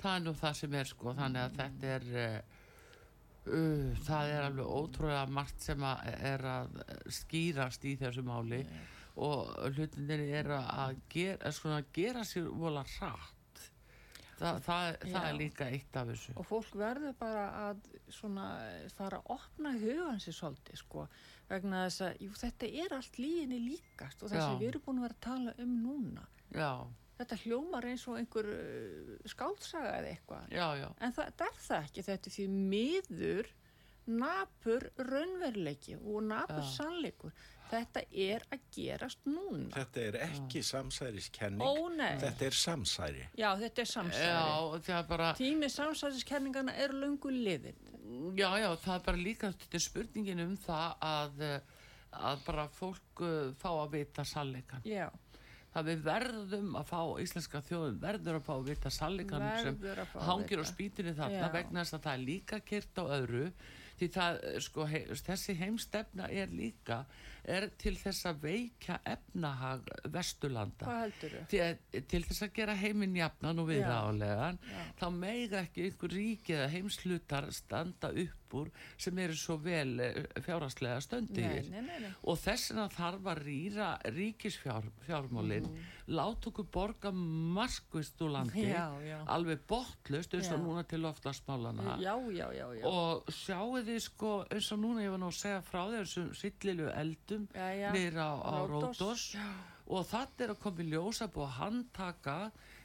[0.00, 2.36] það er nú það sem er sko þannig að þetta er uh,
[3.52, 6.76] uh, það er alveg ótrúlega margt sem að er að
[7.20, 8.60] skýrast í þessu máli
[9.16, 13.32] og hlutinir er að gera, svona, gera sér vola hratt
[14.36, 15.28] Þa, það, það Já.
[15.30, 18.48] er líka eitt af þessu Og fólk verður bara að svona
[18.92, 21.06] fara að opna hugan sér svolítið sko
[21.48, 24.58] vegna þess að jú, þetta er allt líginni líkast og þessi Já.
[24.60, 26.26] við erum búin að vera að tala um núna.
[26.54, 26.86] Já,
[27.16, 30.50] Þetta hljómar eins og einhver uh, skáltsaga eða eitthvað.
[30.52, 33.46] já, já, En það, er það ekki, þetta því miður
[34.06, 36.68] napur raunveruleiki og napur Já.
[36.76, 37.32] sannleikur.
[37.66, 39.72] Þetta er að gerast núna.
[39.74, 41.90] þetta er ekki samsæriskenning Ó
[42.20, 44.28] þetta er samsæri já þetta er samsæri.
[44.28, 47.74] já það er bara Tími samsæriskenningana er löngu liðin.
[48.38, 51.60] Já, já, það er bara líka þetta er spurningin um það að, eh,
[52.12, 54.86] að bara fólk uh, fá að vita sannleikan.
[54.86, 55.10] Já,
[55.76, 59.98] Það við verðum að fá, íslenska þjóðum verður að fá að vita sannleikan sem að
[60.06, 60.70] að hangir á vita.
[60.70, 61.50] spýtunni þarna Já.
[61.52, 63.42] vegna þess að það er líka kyrt á öðru
[63.96, 67.02] því það, eh, sko, he, þessi heimstefna er líka
[67.46, 70.96] er til þess að veikja efnahag vesturlanda
[71.50, 74.80] því að til þess að gera heiminn jafnan og viðráðlegan Já.
[75.00, 78.70] þá meiga ekki einhver ríki eða heimslutar standa upp úr
[79.00, 79.98] sem eru svo vel
[80.44, 82.12] fjárhastlega stöndi Nei, yfir nei, nei, nei.
[82.22, 85.88] og þess vegna þarf að rýra ríkisfjármálin mm.
[86.14, 89.18] láta okkur borga markvist úr landi Já, já.
[89.34, 90.64] alveg botlust eins og Já.
[90.64, 91.02] núna til
[92.78, 92.86] já.
[92.90, 96.90] og sjáu þið sko eins og núna ég var nú að segja frá þessum sillilu
[96.94, 97.90] eldum Já.
[97.94, 99.00] niður á, á Ródos.
[99.00, 99.24] Rótos
[99.86, 102.36] og það er að koma í ljósa búið að handtaka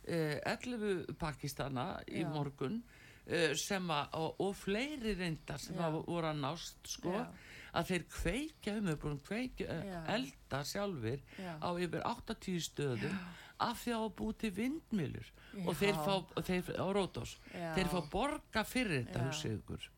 [0.06, 2.82] eh, 11 Pakistana í morgun
[3.26, 7.26] eh, sem að, og, og fleiri reyndar sem að voru að nást sko, Já.
[7.80, 10.02] að þeir kveikja um, er búin kveikja, eh, Já.
[10.18, 11.54] elda sjálfir Já.
[11.58, 13.18] á yfir 80 stöðum
[13.62, 15.32] af því að hafa búið til vindmilur
[15.66, 16.14] og þeir fá,
[16.47, 17.72] þeir, á Rótos Já.
[17.78, 19.89] þeir fá borga fyrir þetta hugsa ykkur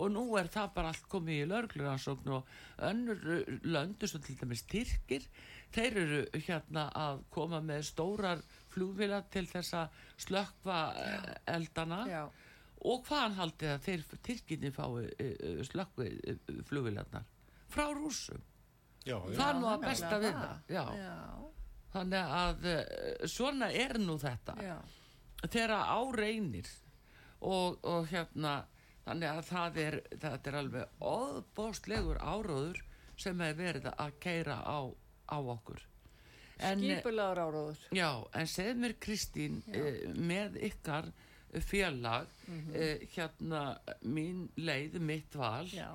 [0.00, 2.52] og nú er það bara allt komið í lörgluransókn og
[2.88, 5.26] önnur uh, löndu sem til dæmis Tyrkir
[5.74, 12.00] þeir eru hérna að koma með stórar flugvila til þess að slökva uh, eldana.
[12.10, 12.22] Já,
[12.80, 17.28] og hvaðan haldið að þeir Tyrkinni fái uh, slökvi uh, flugvilarnar
[17.70, 18.40] frá rúsum
[19.04, 19.36] já, já.
[19.36, 20.84] það er nú að besta við það já.
[20.98, 21.18] Já,
[21.90, 22.66] þannig að
[23.30, 24.54] svona er nú þetta.
[24.62, 24.76] Já,
[25.46, 26.68] þegar á reynir
[27.40, 28.60] og, og hérna
[29.10, 32.82] þannig að það er, það er alveg óbóstlegur áróður
[33.20, 34.78] sem hefur verið að keira á,
[35.26, 35.82] á okkur
[36.60, 37.82] en, skipulegar áróður.
[37.96, 41.10] já, en segð mér Kristín eh, með ykkar
[41.66, 42.30] félag
[42.70, 43.64] eh, hérna
[44.06, 45.88] mín leið, mitt val Já.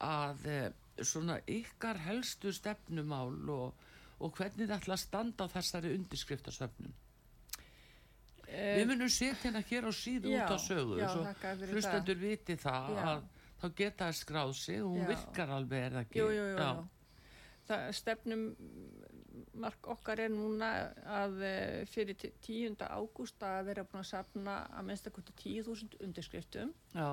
[0.00, 0.68] að eh,
[1.04, 3.84] svona ykkar helstu stefnumál og,
[4.22, 6.96] og hvernig þið ætla að standa á þessari undirskriftasöfnun
[8.52, 12.56] Eh, Við munum setja hérna hér á síðu já, út á sögu fyrir hlustendur viti
[12.60, 13.04] það Já.
[13.12, 13.22] að
[13.62, 16.72] þá geta það skráð sig og hún virkar alveg er það ekki Jú, jú, jú.
[17.68, 18.42] Það stefnum
[19.62, 20.70] mark okkar er núna
[21.06, 22.76] að eh, fyrir tí- 10.
[22.90, 27.10] ágúst að vera búin að sapna að minnstakosti 10.000 undirskriftum Já,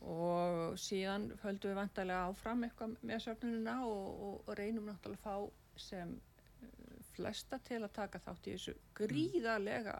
[0.00, 5.24] og síðan höldum við vantarlega áfram eitthvað með söfnunina og, og, og reynum náttúrulega að
[5.26, 6.14] fá sem
[6.62, 9.98] eh, flesta til að taka þátt í þessu gríðarlega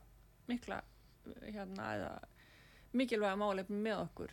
[0.48, 2.12] mikla eh, hérna eða
[2.98, 4.32] mikilvæga málefni með okkur.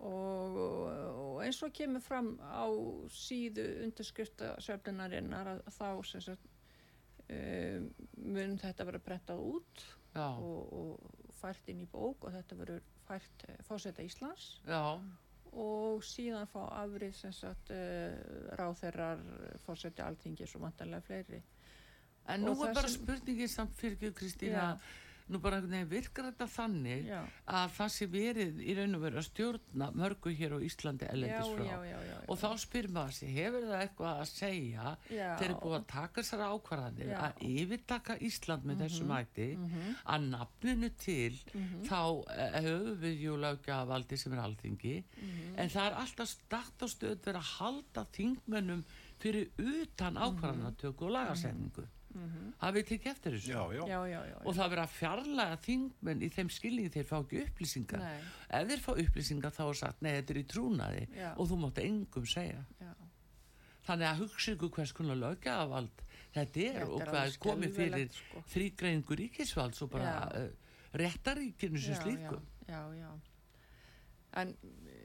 [0.00, 2.64] Og, og eins og kemur fram á
[3.12, 6.46] síðu undirskrifta söfnunarinnar að þá sagt
[7.28, 9.84] um, mun þetta vera brentað út
[10.40, 14.48] og, og fært inn í bók og þetta verður fært fórseta Íslands.
[14.66, 14.96] Já,
[15.50, 18.16] og síðan fá afrið sem sagt uh,
[18.58, 19.20] ráþerrar
[19.64, 21.40] fórseti alþingis og vantarlega fleiri.
[22.30, 24.66] En nú Og er það bara sem- spurningin samt fyrir ekki Kristína,
[25.30, 29.20] nú bara veginn virkar þetta þannig já, að það sé verið í raun og veru
[29.20, 32.24] að stjórna mörgu hér á Íslandi ellendis frá.
[32.28, 36.20] Og þá spyr maður sig, hefur það eitthvað að segja þeir eru búið að taka
[36.22, 39.94] þessar ákvarðanir að yfirtaka Ísland með þessu mæti Mhm.
[40.06, 41.38] að nafninu til
[41.86, 42.00] þá
[42.36, 44.96] eh, höfum við jú lögjavaldi sem er alþingi.
[45.20, 45.54] Mhm.
[45.58, 48.84] en það er alltaf start á stöð verið að halda þingmennum
[49.20, 51.10] fyrir utan ákvarðanatöku og
[52.10, 53.82] lagasetningu hafið þið tekið eftir þessu Já, já.
[53.88, 57.16] já, já, já, og það er verið að fjarlæga þingmenn í þeim skilningi þeir fá
[57.20, 58.20] ekki upplýsingar Nei.
[58.58, 61.30] ef þeir fá upplýsingar þá er sagt nei þetta er í trúnaði Já.
[61.36, 62.90] og þú mátt engum segja já.
[63.86, 66.04] þannig að hugsa ykkur hvers konar lögjavald
[66.34, 68.42] þetta er Þetta og hvað er komið fyrir sko.
[68.54, 70.50] þrýgreiningu ríkisvalds og bara uh,
[71.00, 73.10] réttaríkinu sem já, slíku já, já, já.
[74.42, 74.98] en e,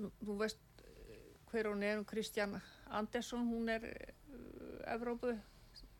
[0.00, 1.20] nú, nú veist eh,
[1.52, 2.56] hver hún er, Kristján
[2.90, 5.36] Andersson hún er uh, Evrópu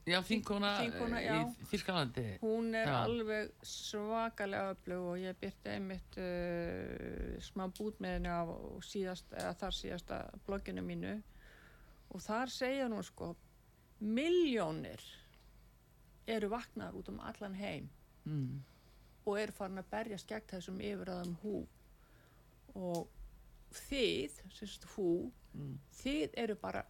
[0.06, 2.96] já, þinkona, eh, í Þýrskalandi hún er Já.
[3.04, 8.42] alveg svakalega öflug og ég byrti einmitt uh, smá bút með henni á
[8.86, 11.14] síðast, þar síðasta blogginu mínu
[12.10, 13.34] og þar segja hún sko
[14.00, 15.04] miljónir
[16.30, 17.90] eru vaknar út um allan heim
[18.24, 18.62] mm.
[19.26, 21.58] og eru farin að berjast gegn þessum yfirraðum hú
[22.78, 23.10] og
[23.88, 25.78] þið, sérst hú Mm.
[25.98, 26.84] þið eru bara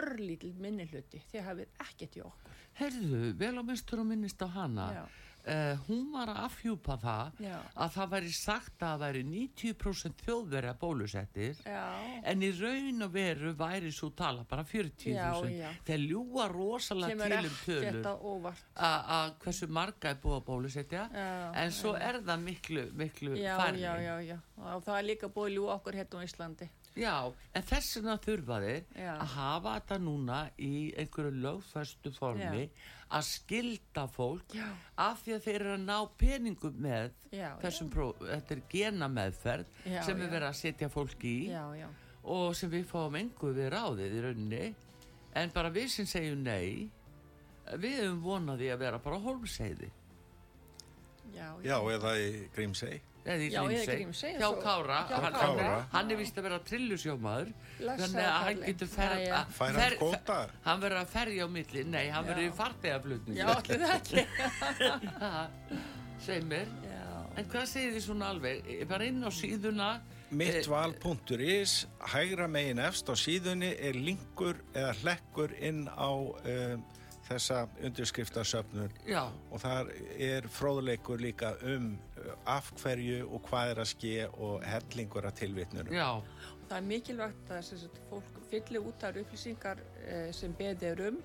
[0.00, 2.60] örlítil minni hluti þið hafið ekkert í okkur.
[2.78, 4.90] Herðu, vel á minnstur og minnist á hana.
[4.94, 5.04] Já,
[5.48, 10.24] uh, hún var að afhjúpa það já, að það væri sagt að það væri 90%
[10.26, 11.84] þjóðverja bólusettir já,
[12.32, 15.70] en í raun og veru væri svo tala bara 40.000 Já, já.
[15.88, 18.62] þeir ljúa rosalega til um tölur.
[18.88, 21.28] að hversu marga er búið að bólusetja já,
[21.64, 24.38] en svo er það miklu, miklu já, já, já, já.
[24.74, 27.14] Og það er líka búið ljú okkur hérna á Íslandi Já,
[27.54, 29.12] en þess vegna þurfa þeir Já.
[29.14, 32.64] að hafa þetta núna í einhverju lögfæstu formi
[33.14, 34.66] að skilda fólk Já.
[35.04, 39.08] af því að þeir eru að ná peningum með já, þessum próf, þetta er gena
[39.12, 40.20] meðferð Já, sem já.
[40.24, 41.88] við verðum að setja fólk í já, já,
[42.34, 44.64] og sem við fáum engu við ráðið í rauninni
[45.38, 46.90] en bara við sem segjum nei
[47.78, 49.88] við höfum vonaði að vera bara hólmseiði
[51.34, 53.00] já, Já, eða í Grímsey.
[53.28, 53.48] Í
[53.86, 55.68] Grímsey, hjá Kára, hjá hann, Kára.
[55.68, 59.34] hann, hann er vist að vera trillusjómaður þannig að hann getur fer, Jæja.
[59.42, 60.38] að- Fær hann fer- kvóta?
[60.64, 61.84] hann verður að ferja á milli.
[61.84, 64.26] Nei, hann verður í fartegaflutningu já, allir það ekki
[66.26, 66.68] segir mér.
[66.88, 67.02] Já,
[67.38, 68.70] en hvað segir þið svona alveg?
[68.90, 69.90] Bara inn á síðuna.
[70.30, 76.82] Mittval.is, hægra megin efst á síðunni er linkur eða hlekkur inn á um,
[77.28, 79.22] þessa undirskriftasöfnur já,
[79.52, 81.94] og þar er fróðleikur líka um
[82.46, 85.92] af hverju og hvað er að ske og hellingur að tilvitnunum.
[85.94, 86.22] já,
[86.68, 91.20] það er mikilvægt að sagt, fólk fyllir út af upplýsingar eh, sem beðir um.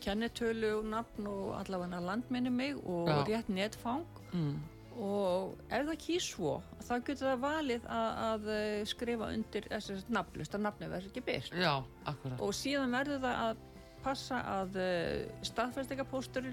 [0.00, 3.24] Kennetölu og nafn og allavega landminni mig og Já.
[3.26, 4.04] rétt netfang.
[4.32, 4.60] Mm,
[4.98, 6.52] og ef það kýr svo
[6.86, 11.24] þá getur það valið að, að eh, skrifa undir þessi nafnlust að nafni verður ekki
[11.26, 11.72] byrt já,
[12.06, 12.40] akkurat.
[12.40, 13.64] Og síðan verður það að
[14.04, 16.48] passa að uh, staðfestingapóstur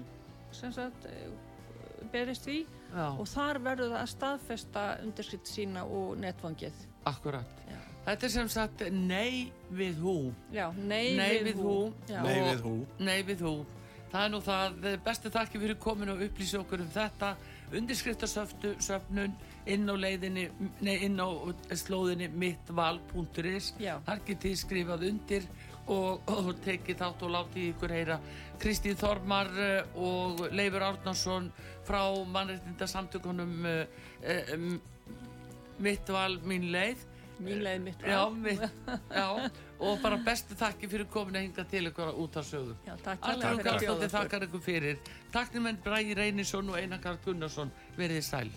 [0.54, 1.06] sem sagt
[2.12, 7.78] berist því já, og þar verður það að staðfesta undirskritt sína og netfangið akkurat Já.
[8.06, 10.16] þetta er sem sagt nei við hú
[10.52, 11.78] Já, nei, Nei við hú.
[12.08, 12.20] Já.
[12.22, 12.76] Nei við hú.
[12.98, 13.54] Nei við þú.
[14.06, 17.32] Það er nú það, bestu þakki fyrir komin og upplýsi okkur um þetta,
[17.74, 19.34] undirskriftasöfnun
[19.66, 20.44] inn á leiðinni,
[20.86, 21.26] nei inn á
[21.74, 23.72] slóðinni mittval.is,
[24.06, 25.48] þar getið skrifað undir
[25.92, 28.20] og, og tekið þátt og látið ykkur heyra
[28.62, 31.50] Kristín Þormar eh, og Leifur Árnarsson
[31.86, 33.66] frá mannreitinda samtökunum
[35.82, 37.04] mittval mín leið.
[37.36, 38.62] Mín leið mitt Já, mitt,
[39.12, 39.50] já,
[39.84, 42.78] og bara bestu þakki fyrir komin að hinga til ykkur út af sögum.
[42.86, 44.08] Bjóða okkur.
[44.14, 45.02] þakkar ykkur fyrir.
[45.34, 48.48] Takk nefnir Bræði Reynisson og Einar Karl Gunnarsson verið sæl.